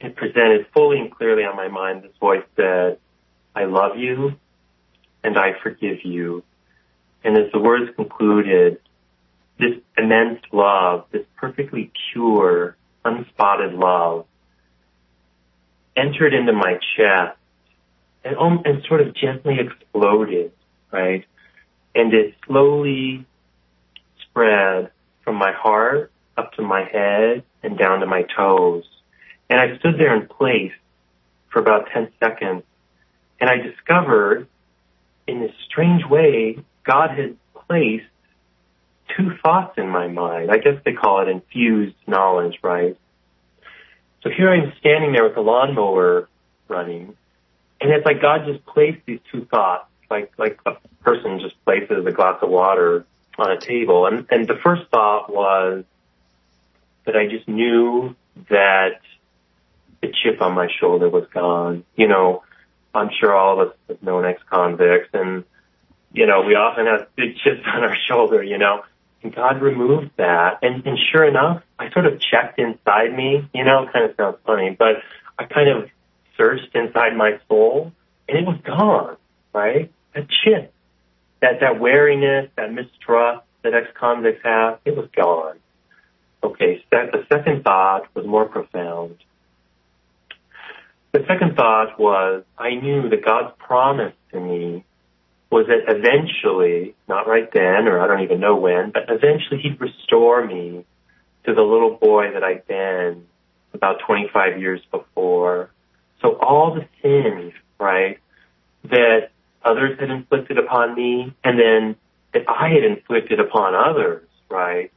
[0.00, 2.98] it presented fully and clearly on my mind this voice said,
[3.54, 4.32] I love you
[5.24, 6.42] and I forgive you.
[7.24, 8.80] And as the words concluded,
[9.58, 14.26] this immense love, this perfectly pure, unspotted love,
[15.96, 17.36] entered into my chest
[18.24, 20.52] and, and sort of gently exploded,
[20.92, 21.24] right?
[21.94, 23.26] And it slowly
[24.22, 24.90] spread
[25.24, 28.84] from my heart up to my head and down to my toes.
[29.50, 30.72] And I stood there in place
[31.50, 32.62] for about 10 seconds
[33.40, 34.48] and I discovered
[35.26, 38.06] in this strange way, God had placed
[39.16, 40.50] two thoughts in my mind.
[40.50, 42.96] I guess they call it infused knowledge, right?
[44.22, 46.28] So here I'm standing there with the lawnmower
[46.68, 47.16] running,
[47.80, 52.04] and it's like God just placed these two thoughts, like like a person just places
[52.04, 53.06] a glass of water
[53.38, 54.06] on a table.
[54.06, 55.84] And and the first thought was
[57.04, 58.14] that I just knew
[58.50, 59.00] that
[60.00, 61.84] the chip on my shoulder was gone.
[61.96, 62.42] You know,
[62.94, 65.44] I'm sure all of us have known ex-convicts and,
[66.12, 68.82] you know, we often have big chips on our shoulder, you know,
[69.22, 70.58] and God removed that.
[70.62, 74.36] And, and sure enough, I sort of checked inside me, you know, kind of sounds
[74.46, 74.96] funny, but
[75.38, 75.90] I kind of
[76.36, 77.92] searched inside my soul
[78.28, 79.16] and it was gone,
[79.52, 79.90] right?
[80.14, 80.72] That chip,
[81.40, 85.56] that, that wariness, that mistrust that ex-convicts have, it was gone.
[86.42, 89.16] Okay, the second thought was more profound.
[91.12, 94.84] The second thought was I knew that God's promise to me
[95.50, 99.80] was that eventually, not right then, or I don't even know when, but eventually He'd
[99.80, 100.84] restore me
[101.44, 103.26] to the little boy that I'd been
[103.72, 105.70] about 25 years before.
[106.20, 108.18] So all the sins, right,
[108.84, 109.30] that
[109.64, 111.96] others had inflicted upon me, and then
[112.34, 114.92] that I had inflicted upon others, right,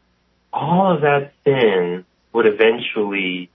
[0.51, 3.49] all of that sin would eventually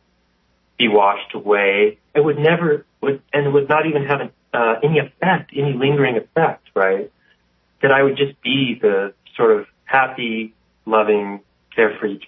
[0.78, 1.98] be washed away.
[2.14, 6.65] It would never, would, and would not even have uh, any effect, any lingering effect,
[6.76, 7.10] right?
[7.82, 11.40] That I would just be the sort of happy, loving,
[11.74, 12.20] carefree,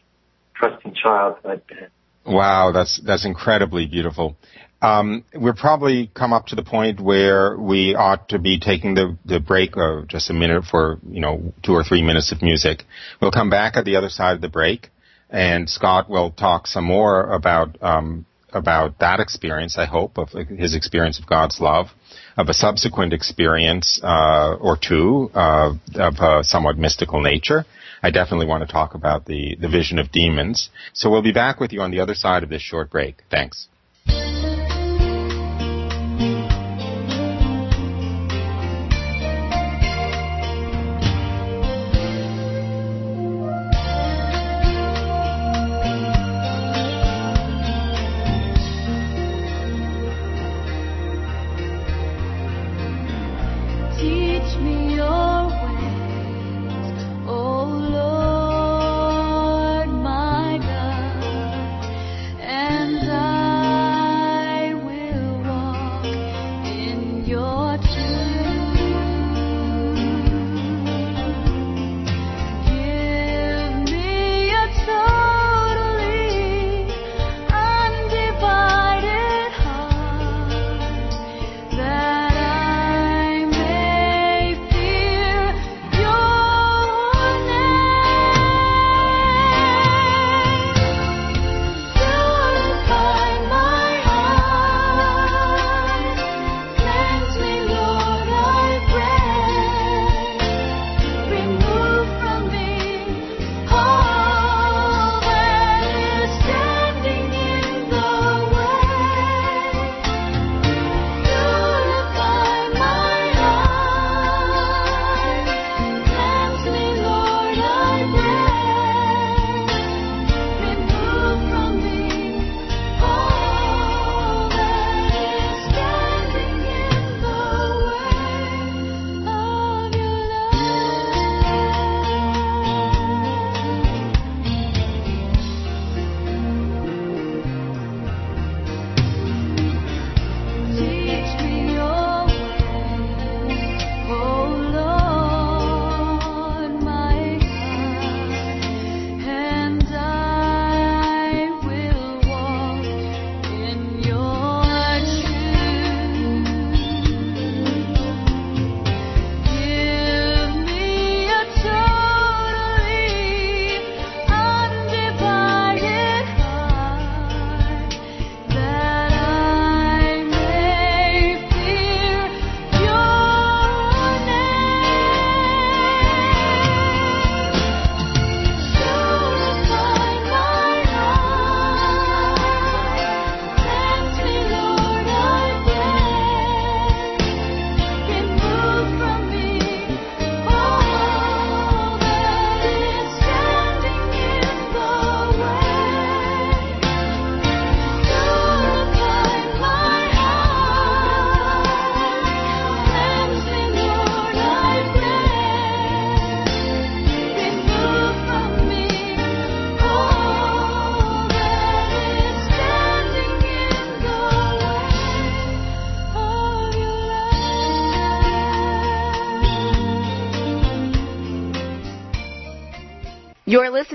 [0.55, 1.89] trusting child that I've been.
[2.27, 4.37] Wow, that's that's incredibly beautiful.
[4.81, 9.17] Um, we're probably come up to the point where we ought to be taking the,
[9.25, 12.85] the break of just a minute for, you know, two or three minutes of music.
[13.21, 14.91] We'll come back at the other side of the break
[15.31, 20.75] and Scott will talk some more about, um, about that experience, I hope, of his
[20.75, 21.89] experience of God's love,
[22.37, 27.65] of a subsequent experience, uh, or two, uh, of a somewhat mystical nature.
[28.03, 30.71] I definitely want to talk about the, the vision of demons.
[30.93, 33.23] So we'll be back with you on the other side of this short break.
[33.31, 33.69] Thanks.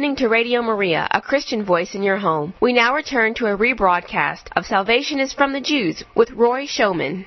[0.04, 2.54] Listening to Radio Maria, a Christian voice in your home.
[2.62, 7.26] We now return to a rebroadcast of Salvation is from the Jews with Roy Schoeman.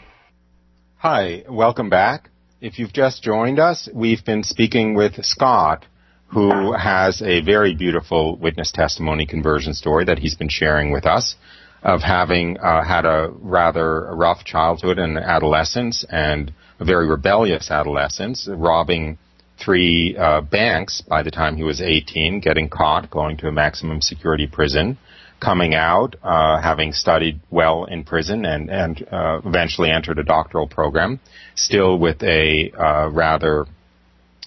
[0.99, 2.29] Hi, welcome back.
[2.61, 5.87] If you've just joined us, we've been speaking with Scott,
[6.27, 11.35] who has a very beautiful witness testimony conversion story that he's been sharing with us
[11.83, 18.47] of having uh, had a rather rough childhood and adolescence and a very rebellious adolescence,
[18.53, 19.16] robbing
[19.59, 24.00] three uh, banks by the time he was 18, getting caught, going to a maximum
[24.00, 24.98] security prison,
[25.40, 30.66] coming out, uh, having studied well in prison and, and uh, eventually entered a doctoral
[30.66, 31.20] program,
[31.54, 33.66] still with a uh, rather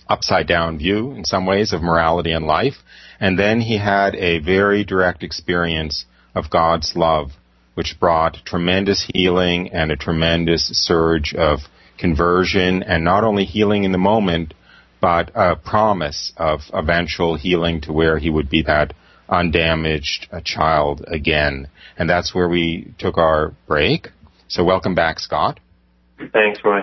[0.08, 2.76] upside down view in some ways of morality and life.
[3.20, 7.32] And then he had a very direct experience of God's love,
[7.76, 11.60] which brought tremendous healing and a tremendous surge of
[12.00, 14.54] conversion and not only healing in the moment,
[15.02, 18.94] but a promise of eventual healing to where he would be that
[19.30, 21.68] undamaged child again.
[21.98, 24.10] And that's where we took our break.
[24.48, 25.60] So welcome back, Scott.
[26.18, 26.82] Thanks, Roy.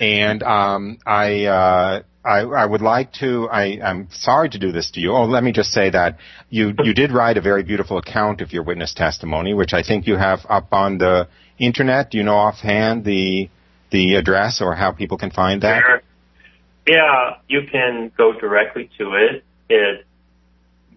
[0.00, 3.48] And um, I, uh, I, I would like to.
[3.48, 5.12] I, I'm sorry to do this to you.
[5.12, 6.18] Oh, let me just say that
[6.50, 10.06] you you did write a very beautiful account of your witness testimony, which I think
[10.06, 12.10] you have up on the internet.
[12.10, 13.48] Do you know offhand the
[13.90, 15.82] the address or how people can find that?
[16.86, 19.44] Yeah, you can go directly to it.
[19.68, 20.04] It's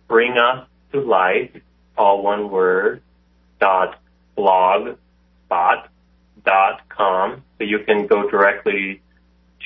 [0.07, 1.51] bring us to life,
[1.97, 3.01] all one word,
[3.59, 3.99] dot
[4.35, 4.97] blog
[5.45, 5.89] spot
[6.43, 7.43] dot com.
[7.57, 9.01] So you can go directly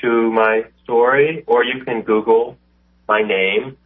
[0.02, 2.58] to my story, or you can Google
[3.08, 3.78] my name,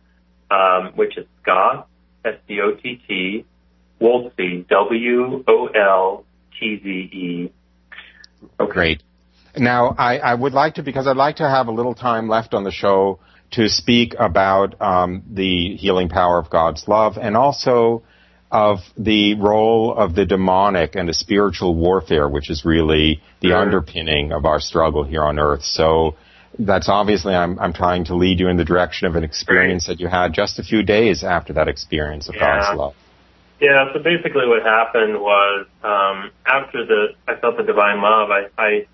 [0.51, 1.87] um, which is Scott
[2.25, 3.45] S D O T T
[4.01, 6.25] Woltze W O L
[6.59, 7.51] T Z E.
[8.59, 8.71] Okay.
[8.73, 9.03] Great.
[9.55, 12.53] Now, I, I, would like to, because I'd like to have a little time left
[12.53, 13.19] on the show
[13.51, 18.03] to speak about um, the healing power of God's love and also
[18.51, 23.57] of the role of the demonic and the spiritual warfare, which is really the sure.
[23.57, 25.63] underpinning of our struggle here on earth.
[25.63, 26.15] So
[26.57, 29.99] that's obviously I'm, I'm trying to lead you in the direction of an experience that
[29.99, 32.59] you had just a few days after that experience of yeah.
[32.59, 32.93] God's love.
[33.59, 38.47] Yeah, so basically what happened was um, after the I felt the divine love, I,
[38.57, 38.87] I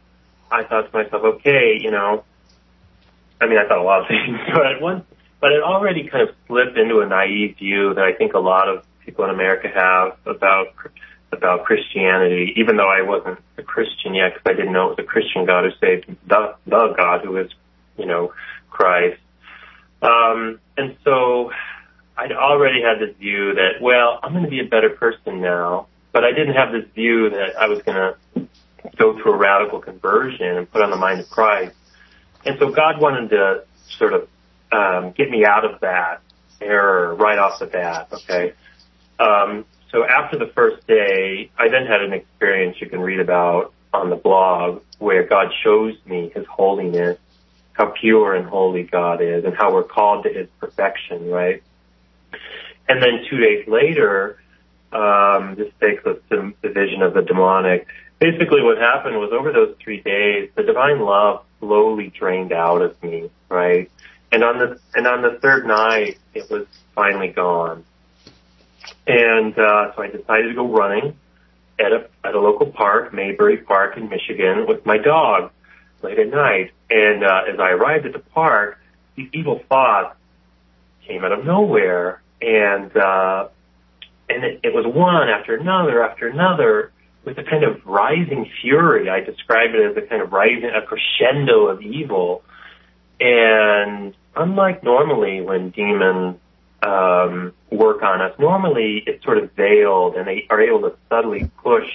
[0.51, 2.23] I thought to myself, okay, you know,
[3.41, 5.05] I mean, I thought a lot of things, but
[5.39, 8.67] but it already kind of slipped into a naive view that I think a lot
[8.67, 10.67] of people in America have about
[11.31, 14.99] about Christianity, even though I wasn't a Christian yet because I didn't know it was
[14.99, 17.51] a Christian God who saved the, the God who is,
[17.97, 18.33] you know,
[18.69, 19.21] Christ.
[20.01, 21.51] Um, and so
[22.17, 25.87] I'd already had this view that, well, I'm going to be a better person now,
[26.11, 28.15] but I didn't have this view that I was going to
[28.97, 31.75] go through a radical conversion and put on the mind of Christ.
[32.45, 33.63] And so God wanted to
[33.97, 34.27] sort of
[34.71, 36.21] um, get me out of that
[36.61, 38.09] error right off the bat.
[38.11, 38.53] Okay.
[39.19, 43.73] Um, so after the first day, I then had an experience you can read about
[43.93, 47.17] on the blog where God shows me His holiness,
[47.73, 51.29] how pure and holy God is, and how we're called to His perfection.
[51.29, 51.63] Right.
[52.87, 54.39] And then two days later,
[54.91, 57.87] um, this takes us to the vision of the demonic
[58.19, 63.01] basically what happened was over those three days, the divine love slowly drained out of
[63.01, 63.89] me, right?
[64.31, 67.83] And on the and on the third night, it was finally gone.
[69.07, 71.17] And uh, so I decided to go running
[71.79, 75.51] at a at a local park, Maybury Park in Michigan, with my dog
[76.03, 76.71] late at night.
[76.89, 78.79] And uh, as I arrived at the park,
[79.15, 80.15] these evil thoughts
[81.07, 83.47] came out of nowhere, and uh,
[84.29, 86.91] and it, it was one after another after another
[87.25, 89.09] with a kind of rising fury.
[89.09, 92.43] I describe it as a kind of rising, a crescendo of evil.
[93.19, 96.37] And unlike normally when demons
[96.81, 101.49] um, work on us, normally it's sort of veiled and they are able to subtly
[101.61, 101.89] push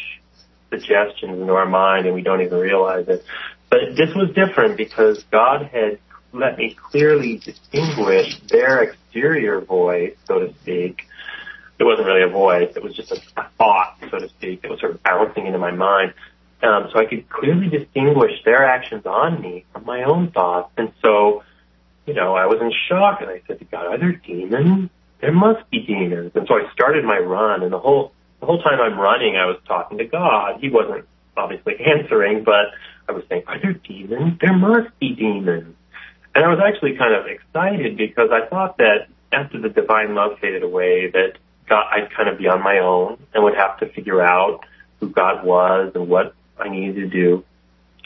[0.71, 3.25] suggestions into our mind and we don't even realize it.
[3.71, 5.99] But this was different because God had
[6.35, 11.07] let me clearly distinguish their exterior voice, so to speak,
[11.79, 12.73] it wasn't really a voice.
[12.77, 15.59] It was just a, a thought, so to speak, that was sort of bouncing into
[15.59, 16.15] my mind.
[16.63, 20.71] Um, so I could clearly distinguish their actions on me from my own thoughts.
[20.77, 21.43] And so,
[22.07, 24.91] you know, I was in shock and I said to God, are there demons?
[25.21, 26.33] There must be demons.
[26.35, 29.47] And so I started my run and the whole, the whole time I'm running, I
[29.47, 30.61] was talking to God.
[30.61, 31.07] He wasn't
[31.37, 32.73] obviously answering, but
[33.09, 34.39] I was saying, are there demons?
[34.41, 35.75] There must be demons.
[36.35, 40.39] And I was actually kind of excited because I thought that after the divine love
[40.41, 41.35] faded away, that
[41.69, 44.65] God, I'd kind of be on my own and would have to figure out
[45.01, 47.45] who God was and what I needed to do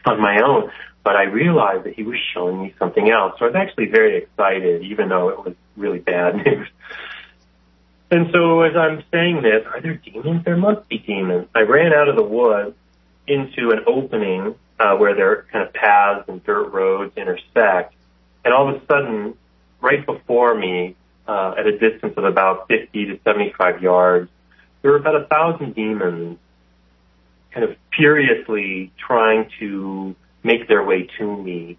[0.05, 0.71] on my own.
[1.05, 3.35] but I realized that he was showing me something else.
[3.39, 6.69] So I was actually very excited, even though it was really bad news.
[8.11, 10.45] And so as I'm saying this, are there demons?
[10.45, 11.49] There must be demons.
[11.55, 12.77] I ran out of the woods
[13.27, 17.95] into an opening uh, where there kind of paths and dirt roads intersect.
[18.45, 19.35] And all of a sudden,
[19.81, 20.95] right before me,
[21.29, 24.31] uh, at a distance of about 50 to 75 yards,
[24.83, 26.39] there were about a thousand demons
[27.53, 31.77] kind of furiously trying to make their way to me.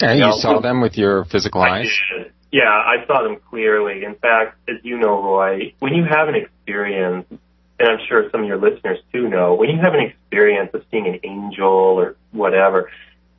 [0.00, 1.98] And you, know, saw them with your physical I eyes?
[2.16, 2.32] Did.
[2.50, 4.04] Yeah, I saw them clearly.
[4.04, 8.42] In fact, as you know, Roy, when you have an experience, and I'm sure some
[8.42, 12.16] of your listeners too know, when you have an experience of seeing an angel or
[12.32, 12.90] whatever,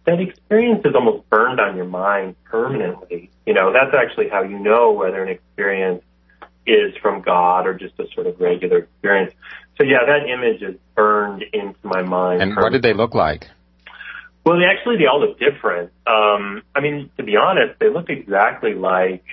[0.05, 3.29] that experience is almost burned on your mind permanently.
[3.45, 6.03] You know, that's actually how you know whether an experience
[6.65, 9.33] is from God or just a sort of regular experience.
[9.77, 12.41] So yeah, that image is burned into my mind.
[12.41, 13.47] And what did they look like?
[14.45, 15.91] Well, they actually they all look different.
[16.05, 19.23] Um, I mean, to be honest, they look exactly like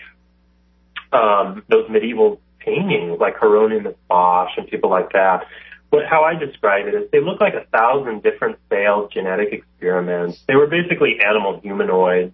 [1.12, 5.46] um, those medieval paintings, like Hieronymus Bosch and people like that.
[5.90, 10.40] But how I describe it is they look like a thousand different failed genetic experiments.
[10.46, 12.32] They were basically animal humanoids.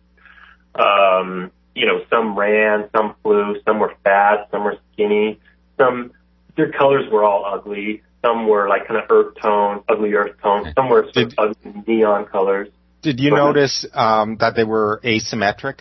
[0.75, 5.41] Um, you know, some ran, some flew, some were fat, some were skinny,
[5.79, 6.13] some
[6.57, 8.03] their colors were all ugly.
[8.23, 10.69] Some were like kind of earth tones, ugly earth tones.
[10.75, 12.69] Some were sort of ugly neon colors.
[13.03, 15.81] Did you notice um, that they were asymmetric?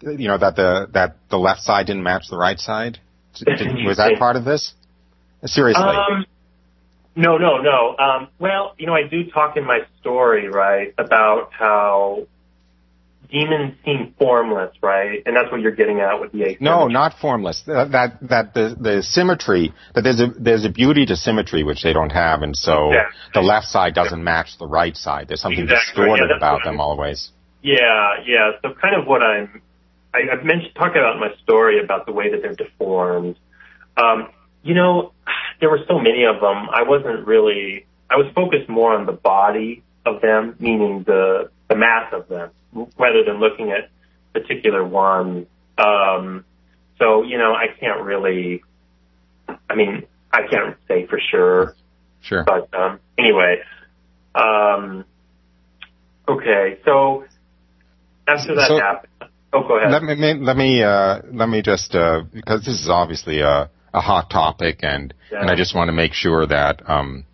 [0.00, 2.98] You know that the that the left side didn't match the right side.
[3.34, 4.74] Did, was that part of this?
[5.44, 5.82] Seriously.
[5.82, 6.24] Um,
[7.14, 7.96] no, no, no.
[7.98, 12.26] Um, well, you know, I do talk in my story, right, about how
[13.30, 15.22] demons seem formless, right?
[15.24, 16.64] And that's what you're getting at with the asymmetry.
[16.64, 17.62] No, not formless.
[17.66, 21.82] That that, that the the symmetry that there's a there's a beauty to symmetry which
[21.82, 23.18] they don't have, and so exactly.
[23.34, 25.28] the left side doesn't match the right side.
[25.28, 26.04] There's something exactly.
[26.04, 27.30] distorted yeah, about them always.
[27.62, 28.50] Yeah, yeah.
[28.62, 29.62] So kind of what I'm
[30.14, 33.36] I, I've mentioned talked about in my story about the way that they're deformed.
[33.96, 34.28] Um,
[34.62, 35.12] you know,
[35.62, 36.68] there were so many of them.
[36.74, 37.86] I wasn't really.
[38.10, 42.50] I was focused more on the body of them, meaning the the mass of them
[42.98, 43.88] rather than looking at
[44.32, 45.46] particular ones.
[45.78, 46.44] Um,
[46.98, 48.62] so, you know, I can't really,
[49.70, 51.74] I mean, I can't say for sure.
[52.22, 52.44] Sure.
[52.44, 53.56] But, um, anyway,
[54.34, 55.04] um,
[56.28, 57.24] okay, so
[58.26, 59.12] after that so, happened,
[59.52, 59.92] oh, go ahead.
[59.92, 64.00] Let me, let me, uh, let me just, uh, because this is obviously a, a
[64.00, 65.40] hot topic and, yeah.
[65.40, 67.24] and I just want to make sure that, um,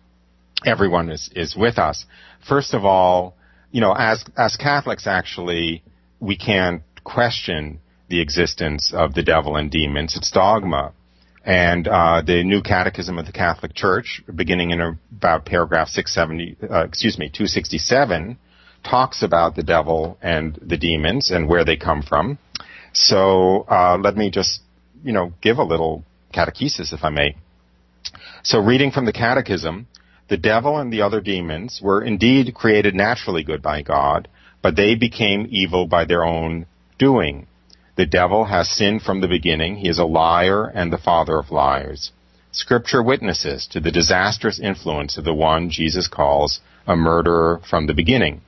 [0.65, 2.05] everyone is, is with us.
[2.47, 3.35] First of all,
[3.71, 5.83] you know, as as Catholics, actually,
[6.19, 7.79] we can't question
[8.09, 10.15] the existence of the devil and demons.
[10.17, 10.93] It's dogma.
[11.45, 16.85] And uh, the New Catechism of the Catholic Church, beginning in about paragraph 670, uh,
[16.85, 18.37] excuse me, 267,
[18.83, 22.37] talks about the devil and the demons and where they come from.
[22.93, 24.61] So uh, let me just,
[25.03, 26.03] you know, give a little
[26.33, 27.35] catechesis, if I may.
[28.43, 29.87] So reading from the Catechism,
[30.29, 34.27] the devil and the other demons were indeed created naturally good by God,
[34.61, 36.65] but they became evil by their own
[36.97, 37.47] doing.
[37.97, 39.77] The devil has sinned from the beginning.
[39.77, 42.11] He is a liar and the father of liars.
[42.51, 47.93] Scripture witnesses to the disastrous influence of the one Jesus calls a murderer from the
[47.93, 48.41] beginning.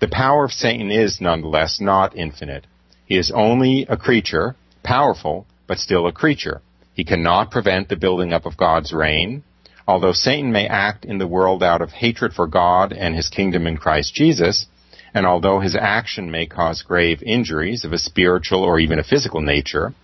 [0.00, 2.66] The power of Satan is nonetheless not infinite.
[3.06, 6.62] He is only a creature, powerful, but still a creature.
[6.94, 9.42] He cannot prevent the building up of God's reign,
[9.86, 13.66] Although Satan may act in the world out of hatred for God and his kingdom
[13.66, 14.66] in Christ Jesus,
[15.12, 19.42] and although his action may cause grave injuries of a spiritual or even a physical
[19.42, 19.94] nature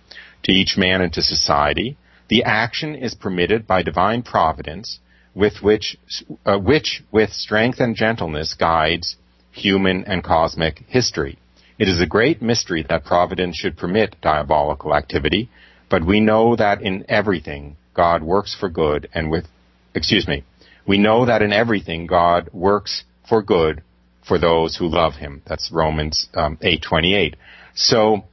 [0.43, 1.97] to each man and to society,
[2.29, 4.99] the action is permitted by divine providence,
[5.33, 5.97] with which,
[6.45, 9.17] uh, which with strength and gentleness guides
[9.49, 11.39] human and cosmic history.
[11.79, 15.49] It is a great mystery that providence should permit diabolical activity,
[15.91, 19.45] but we know that in everything God works for good and with
[19.93, 20.45] excuse me,
[20.87, 23.83] we know that in everything God works for good
[24.25, 25.41] for those who love him.
[25.45, 27.35] That's Romans um, 8:28.
[27.75, 28.23] So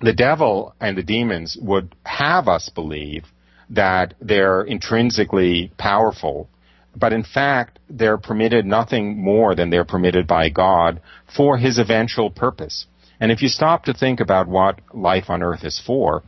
[0.00, 3.24] the devil and the demons would have us believe
[3.70, 6.50] that they're intrinsically powerful,
[6.94, 11.00] but in fact they're permitted nothing more than they're permitted by God
[11.34, 12.86] for his eventual purpose.
[13.18, 16.22] And if you stop to think about what life on earth is for,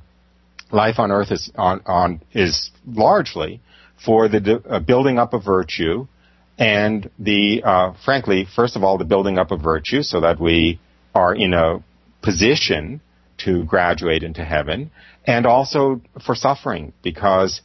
[0.74, 3.60] life on earth is on, on is largely
[4.04, 6.06] for the uh, building up of virtue
[6.58, 10.80] and the, uh, frankly, first of all, the building up of virtue so that we
[11.14, 11.82] are in a
[12.22, 13.00] position
[13.38, 14.90] to graduate into heaven
[15.26, 17.60] and also for suffering because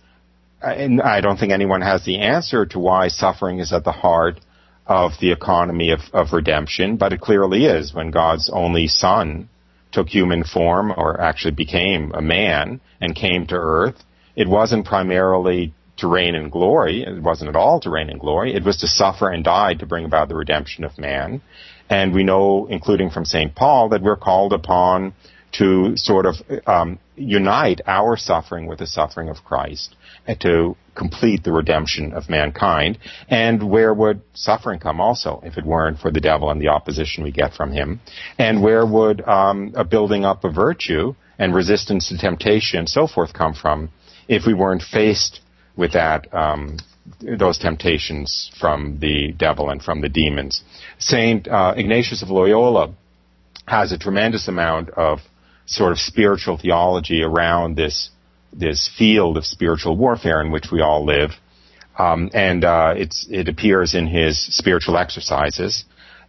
[0.61, 4.39] uh, I don't think anyone has the answer to why suffering is at the heart
[4.87, 9.49] of the economy of, of redemption, but it clearly is when God's only son
[9.91, 14.03] took human form or actually became a man and came to earth.
[14.35, 17.03] It wasn't primarily to reign in glory.
[17.03, 18.53] It wasn't at all to reign in glory.
[18.53, 21.41] It was to suffer and die to bring about the redemption of man.
[21.89, 23.53] And we know, including from St.
[23.55, 25.13] Paul, that we're called upon
[25.53, 26.35] to sort of
[26.67, 29.95] um, unite our suffering with the suffering of Christ
[30.41, 32.97] to complete the redemption of mankind.
[33.29, 37.23] And where would suffering come also if it weren't for the devil and the opposition
[37.23, 38.01] we get from him?
[38.37, 43.07] And where would um, a building up of virtue and resistance to temptation and so
[43.07, 43.89] forth come from
[44.27, 45.39] if we weren't faced
[45.75, 46.77] with that um,
[47.21, 50.61] those temptations from the devil and from the demons.
[50.99, 52.93] Saint uh, Ignatius of Loyola
[53.65, 55.19] has a tremendous amount of
[55.65, 58.09] sort of spiritual theology around this
[58.53, 61.31] this field of spiritual warfare in which we all live,
[61.97, 65.85] um, and uh, it appears in his spiritual exercises.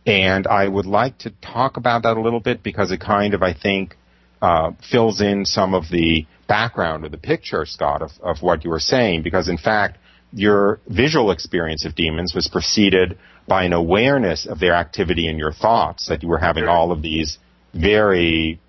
[0.06, 3.42] And I would like to talk about that a little bit because it kind of,
[3.42, 3.96] I think,
[4.40, 8.70] uh, fills in some of the background or the picture, Scott, of, of what you
[8.70, 9.22] were saying.
[9.22, 9.98] Because in fact,
[10.32, 15.52] your visual experience of demons was preceded by an awareness of their activity in your
[15.52, 17.38] thoughts, that you were having all of these
[17.74, 18.60] very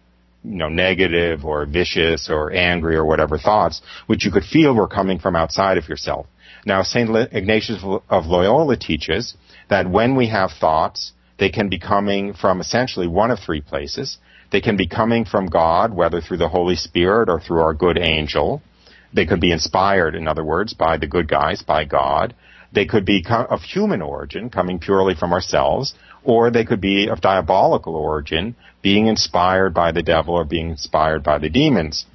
[0.44, 4.88] you know, negative or vicious or angry or whatever thoughts, which you could feel were
[4.88, 6.26] coming from outside of yourself.
[6.66, 7.10] Now, St.
[7.32, 9.36] Ignatius of Loyola teaches
[9.70, 14.18] that when we have thoughts, they can be coming from essentially one of three places.
[14.52, 17.98] They can be coming from God, whether through the Holy Spirit or through our good
[17.98, 18.62] angel.
[19.14, 22.36] They could be inspired, in other words, by the good guys, by God.
[22.74, 25.94] They could be of human origin, coming purely from ourselves,
[26.24, 31.24] or they could be of diabolical origin, being inspired by the devil or being inspired
[31.24, 32.06] by the demons.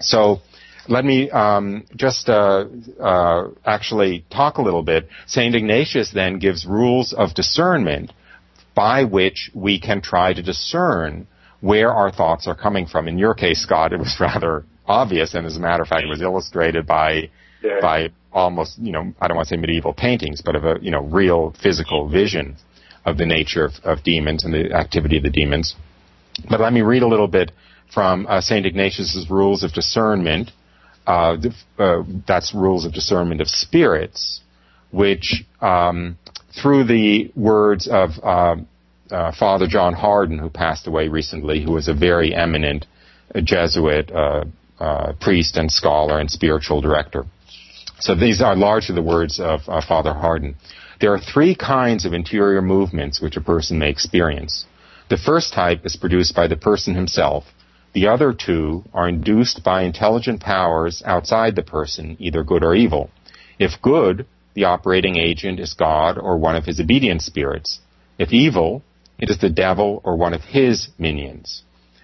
[0.00, 0.40] So,
[0.88, 2.66] let me um, just uh,
[3.00, 5.08] uh, actually talk a little bit.
[5.26, 8.12] Saint Ignatius then gives rules of discernment
[8.74, 11.26] by which we can try to discern
[11.60, 13.08] where our thoughts are coming from.
[13.08, 16.08] In your case, Scott, it was rather obvious, and as a matter of fact, it
[16.08, 17.30] was illustrated by
[17.62, 17.80] yeah.
[17.80, 20.90] by almost you know I don't want to say medieval paintings, but of a you
[20.90, 22.56] know real physical vision
[23.06, 25.76] of the nature of, of demons and the activity of the demons.
[26.48, 27.52] But let me read a little bit
[27.92, 30.50] from uh, Saint Ignatius's rules of discernment.
[31.06, 31.36] Uh,
[31.78, 34.40] uh, that's rules of discernment of spirits,
[34.90, 36.18] which um,
[36.60, 38.56] through the words of uh,
[39.10, 42.86] uh, Father John Hardon, who passed away recently, who was a very eminent
[43.42, 44.44] Jesuit uh,
[45.20, 47.26] priest and scholar and spiritual director.
[48.00, 50.56] So these are largely the words of uh, Father Hardon.
[51.00, 54.66] There are three kinds of interior movements which a person may experience.
[55.10, 57.44] The first type is produced by the person himself.
[57.92, 63.10] The other two are induced by intelligent powers outside the person, either good or evil.
[63.58, 67.80] If good, the operating agent is God or one of his obedient spirits.
[68.18, 68.82] If evil,
[69.18, 71.62] it is the devil or one of his minions.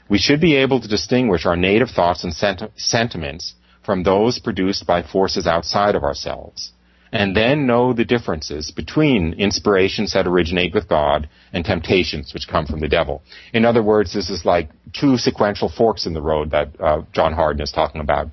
[0.08, 4.86] We should be able to distinguish our native thoughts and senti- sentiments from those produced
[4.86, 6.72] by forces outside of ourselves,
[7.12, 12.66] and then know the differences between inspirations that originate with God and temptations which come
[12.66, 13.22] from the devil.
[13.52, 17.32] In other words, this is like two sequential forks in the road that uh, John
[17.32, 18.28] Hardon is talking about.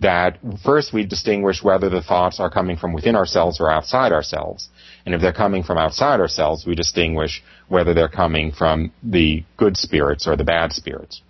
[0.00, 4.70] That first we distinguish whether the thoughts are coming from within ourselves or outside ourselves.
[5.04, 9.76] And if they're coming from outside ourselves, we distinguish whether they're coming from the good
[9.76, 11.20] spirits or the bad spirits.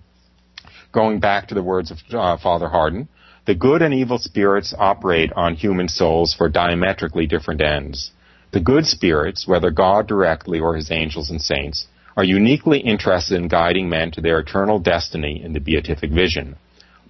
[0.92, 3.08] Going back to the words of uh, Father Hardon,
[3.46, 8.10] the good and evil spirits operate on human souls for diametrically different ends.
[8.52, 11.86] The good spirits, whether God directly or his angels and saints,
[12.16, 16.56] are uniquely interested in guiding men to their eternal destiny in the beatific vision.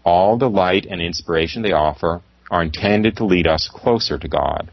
[0.04, 2.20] All the light and inspiration they offer
[2.50, 4.70] are intended to lead us closer to God.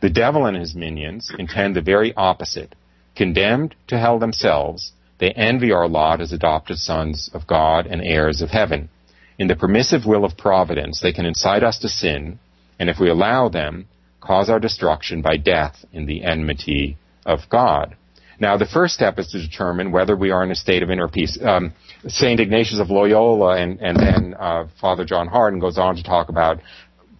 [0.00, 2.74] The devil and his minions intend the very opposite.
[3.16, 8.40] Condemned to hell themselves, they envy our lot as adopted sons of God and heirs
[8.40, 8.88] of heaven.
[9.40, 12.38] In the permissive will of providence, they can incite us to sin,
[12.78, 13.86] and if we allow them,
[14.20, 17.96] cause our destruction by death in the enmity of God.
[18.38, 21.08] Now, the first step is to determine whether we are in a state of inner
[21.08, 21.38] peace.
[21.42, 21.72] Um,
[22.06, 26.28] Saint Ignatius of Loyola and, and then uh, Father John Hardon goes on to talk
[26.28, 26.60] about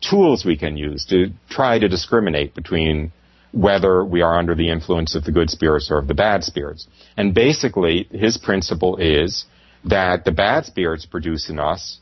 [0.03, 3.12] tools we can use to try to discriminate between
[3.53, 6.87] whether we are under the influence of the good spirits or of the bad spirits.
[7.16, 9.47] And basically, his principle is
[9.85, 11.99] that the bad spirits produce in us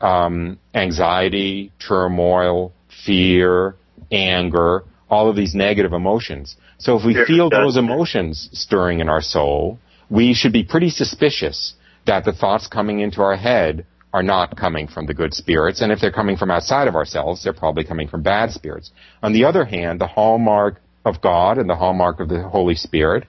[0.00, 2.72] um, anxiety, turmoil,
[3.04, 3.76] fear,
[4.10, 6.56] anger, all of these negative emotions.
[6.78, 9.78] So if we feel those emotions stirring in our soul,
[10.08, 11.74] we should be pretty suspicious
[12.06, 15.92] that the thoughts coming into our head are not coming from the good spirits, and
[15.92, 18.90] if they're coming from outside of ourselves, they're probably coming from bad spirits.
[19.22, 23.26] On the other hand, the hallmark of God and the hallmark of the Holy Spirit,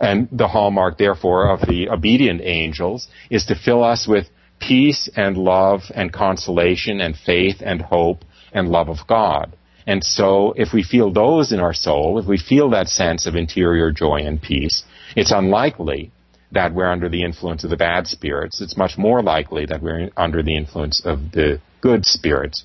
[0.00, 4.26] and the hallmark, therefore, of the obedient angels is to fill us with
[4.60, 9.56] peace and love and consolation and faith and hope and love of God.
[9.86, 13.34] And so if we feel those in our soul, if we feel that sense of
[13.34, 14.84] interior joy and peace,
[15.16, 16.10] it's unlikely
[16.52, 18.60] that we're under the influence of the bad spirits.
[18.60, 22.64] It's much more likely that we're under the influence of the good spirits.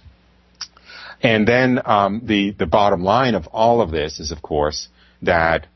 [1.22, 4.90] And then um, the the bottom line of all of this is, of course,
[5.22, 5.68] that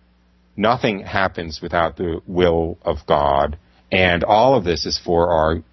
[0.57, 3.57] nothing happens without the will of God,
[3.89, 5.63] and all of this is for our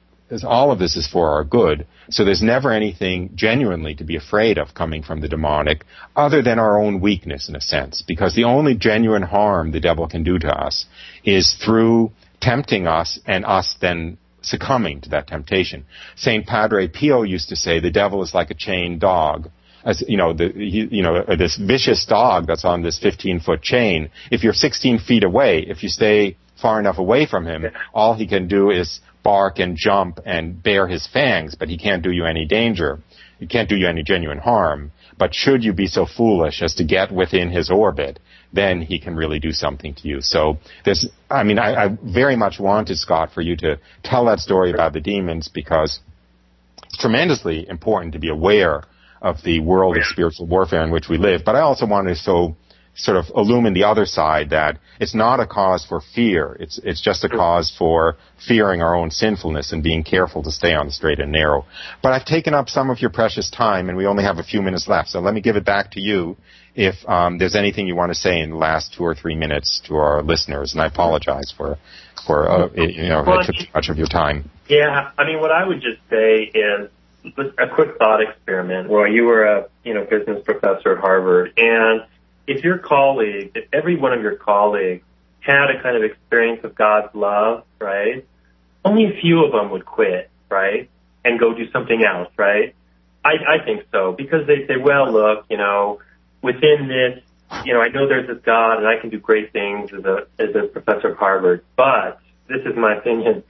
[0.44, 1.86] all of this is for our good.
[2.10, 5.84] So there's never anything genuinely to be afraid of coming from the demonic
[6.16, 8.02] other than our own weakness in a sense.
[8.02, 10.86] Because the only genuine harm the devil can do to us
[11.24, 15.84] is through tempting us and us then succumbing to that temptation.
[16.16, 19.50] Saint Padre Pio used to say the devil is like a chained dog.
[19.84, 23.62] As, you know, the, you know, uh, this vicious dog that's on this 15 foot
[23.62, 24.10] chain.
[24.30, 28.26] If you're 16 feet away, if you stay far enough away from him, all he
[28.26, 32.24] can do is bark and jump and bare his fangs, but he can't do you
[32.26, 33.00] any danger.
[33.40, 34.92] He can't do you any genuine harm.
[35.18, 38.20] But should you be so foolish as to get within his orbit,
[38.52, 40.20] then he can really do something to you.
[40.20, 44.38] So this, I mean, I, I very much wanted Scott for you to tell that
[44.38, 46.00] story about the demons because
[46.84, 48.84] it's tremendously important to be aware
[49.20, 51.42] of the world of oh, spiritual warfare in which we live.
[51.44, 52.56] But I also wanted to so
[52.94, 56.56] sort of illumine the other side that it's not a cause for fear.
[56.60, 58.16] It's, it's just a cause for
[58.46, 61.66] fearing our own sinfulness and being careful to stay on the straight and narrow.
[62.02, 64.62] But I've taken up some of your precious time and we only have a few
[64.62, 65.08] minutes left.
[65.08, 66.36] So let me give it back to you
[66.76, 69.80] if um, there's anything you want to say in the last two or three minutes
[69.86, 70.72] to our listeners.
[70.72, 71.78] And I apologize for,
[72.26, 74.50] for, uh, you know, well, took too much of your time.
[74.68, 75.10] Yeah.
[75.18, 76.90] I mean, what I would just say is,
[77.58, 78.90] a quick thought experiment.
[78.90, 82.04] Well, you were a you know business professor at Harvard, and
[82.46, 85.04] if your colleague, if every one of your colleagues
[85.40, 88.26] had a kind of experience of God's love, right,
[88.84, 90.88] only a few of them would quit, right,
[91.24, 92.74] and go do something else, right?
[93.24, 96.00] I, I think so because they say, well, look, you know,
[96.42, 97.22] within this,
[97.64, 100.26] you know, I know there's this God and I can do great things as a
[100.38, 103.42] as a professor at Harvard, but this is my opinion.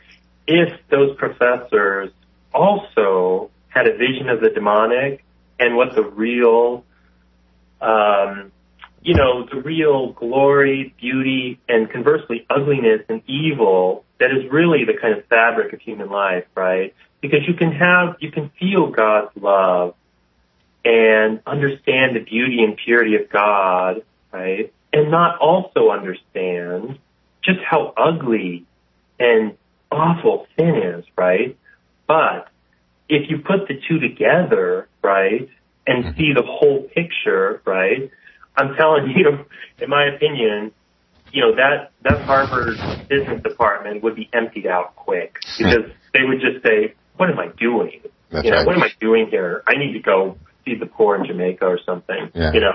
[0.46, 2.10] If those professors
[2.52, 5.24] also had a vision of the demonic
[5.58, 6.84] and what the real
[7.80, 8.52] um,
[9.04, 14.94] you know, the real glory, beauty, and conversely ugliness and evil that is really the
[15.00, 16.94] kind of fabric of human life, right?
[17.20, 19.94] Because you can have, you can feel God's love
[20.84, 24.02] and understand the beauty and purity of God,
[24.32, 24.72] right?
[24.92, 26.98] And not also understand
[27.42, 28.64] just how ugly
[29.20, 29.56] and
[29.92, 31.58] awful sin is, right?
[32.06, 32.48] But
[33.08, 35.48] if you put the two together, right,
[35.86, 36.18] and mm-hmm.
[36.18, 38.10] see the whole picture, right,
[38.56, 39.44] I'm telling you,
[39.78, 40.72] in my opinion,
[41.32, 42.76] you know that that Harvard
[43.08, 45.64] business department would be emptied out quick hmm.
[45.64, 48.00] because they would just say, "What am I doing?
[48.30, 48.66] That's you know, right.
[48.66, 49.62] what am I doing here?
[49.66, 52.52] I need to go feed the poor in Jamaica or something." Yeah.
[52.52, 52.72] You know,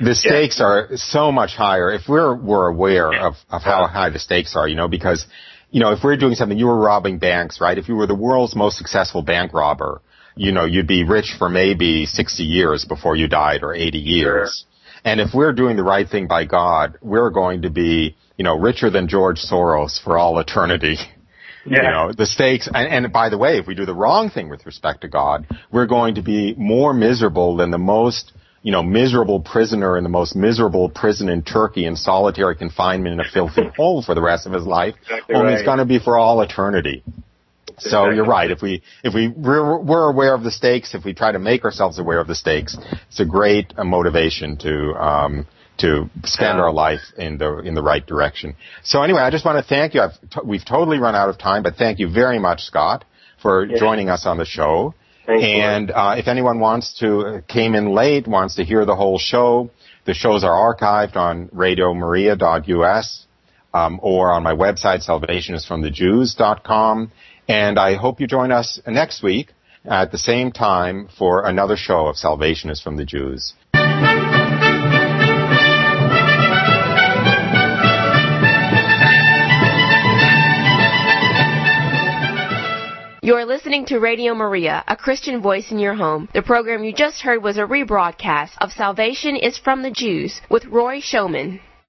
[0.00, 0.66] the stakes yeah.
[0.66, 3.28] are so much higher if we're we're aware yeah.
[3.28, 4.68] of of how high the stakes are.
[4.68, 5.26] You know, because
[5.70, 7.78] you know if we're doing something, you were robbing banks, right?
[7.78, 10.02] If you were the world's most successful bank robber,
[10.36, 14.66] you know, you'd be rich for maybe 60 years before you died or 80 years.
[15.04, 18.58] And if we're doing the right thing by God, we're going to be, you know,
[18.58, 20.96] richer than George Soros for all eternity.
[21.66, 21.76] Yeah.
[21.76, 24.50] You know, the stakes, and, and by the way, if we do the wrong thing
[24.50, 28.82] with respect to God, we're going to be more miserable than the most, you know,
[28.82, 33.62] miserable prisoner in the most miserable prison in Turkey in solitary confinement in a filthy
[33.78, 34.94] hole for the rest of his life.
[35.04, 35.54] Exactly Only right.
[35.54, 37.02] it's going to be for all eternity.
[37.78, 38.50] So you're right.
[38.50, 41.64] If we if we we're, we're aware of the stakes, if we try to make
[41.64, 42.76] ourselves aware of the stakes,
[43.08, 45.46] it's a great uh, motivation to um,
[45.78, 48.54] to spend our life in the in the right direction.
[48.84, 50.02] So anyway, I just want to thank you.
[50.02, 53.04] I've t- we've totally run out of time, but thank you very much, Scott,
[53.42, 53.78] for Yeah.
[53.78, 54.94] joining us on the show.
[55.26, 58.94] Thanks, and uh, if anyone wants to uh, came in late, wants to hear the
[58.94, 59.70] whole show,
[60.04, 63.26] the shows are archived on radiomaria.us
[63.72, 67.10] um, or on my website, salvationisfromthejews.com.
[67.48, 69.52] And I hope you join us next week
[69.84, 73.54] at the same time for another show of Salvation is from the Jews.
[83.22, 86.28] You're listening to Radio Maria, a Christian voice in your home.
[86.34, 90.66] The program you just heard was a rebroadcast of Salvation is from the Jews with
[90.66, 91.60] Roy Schoeman.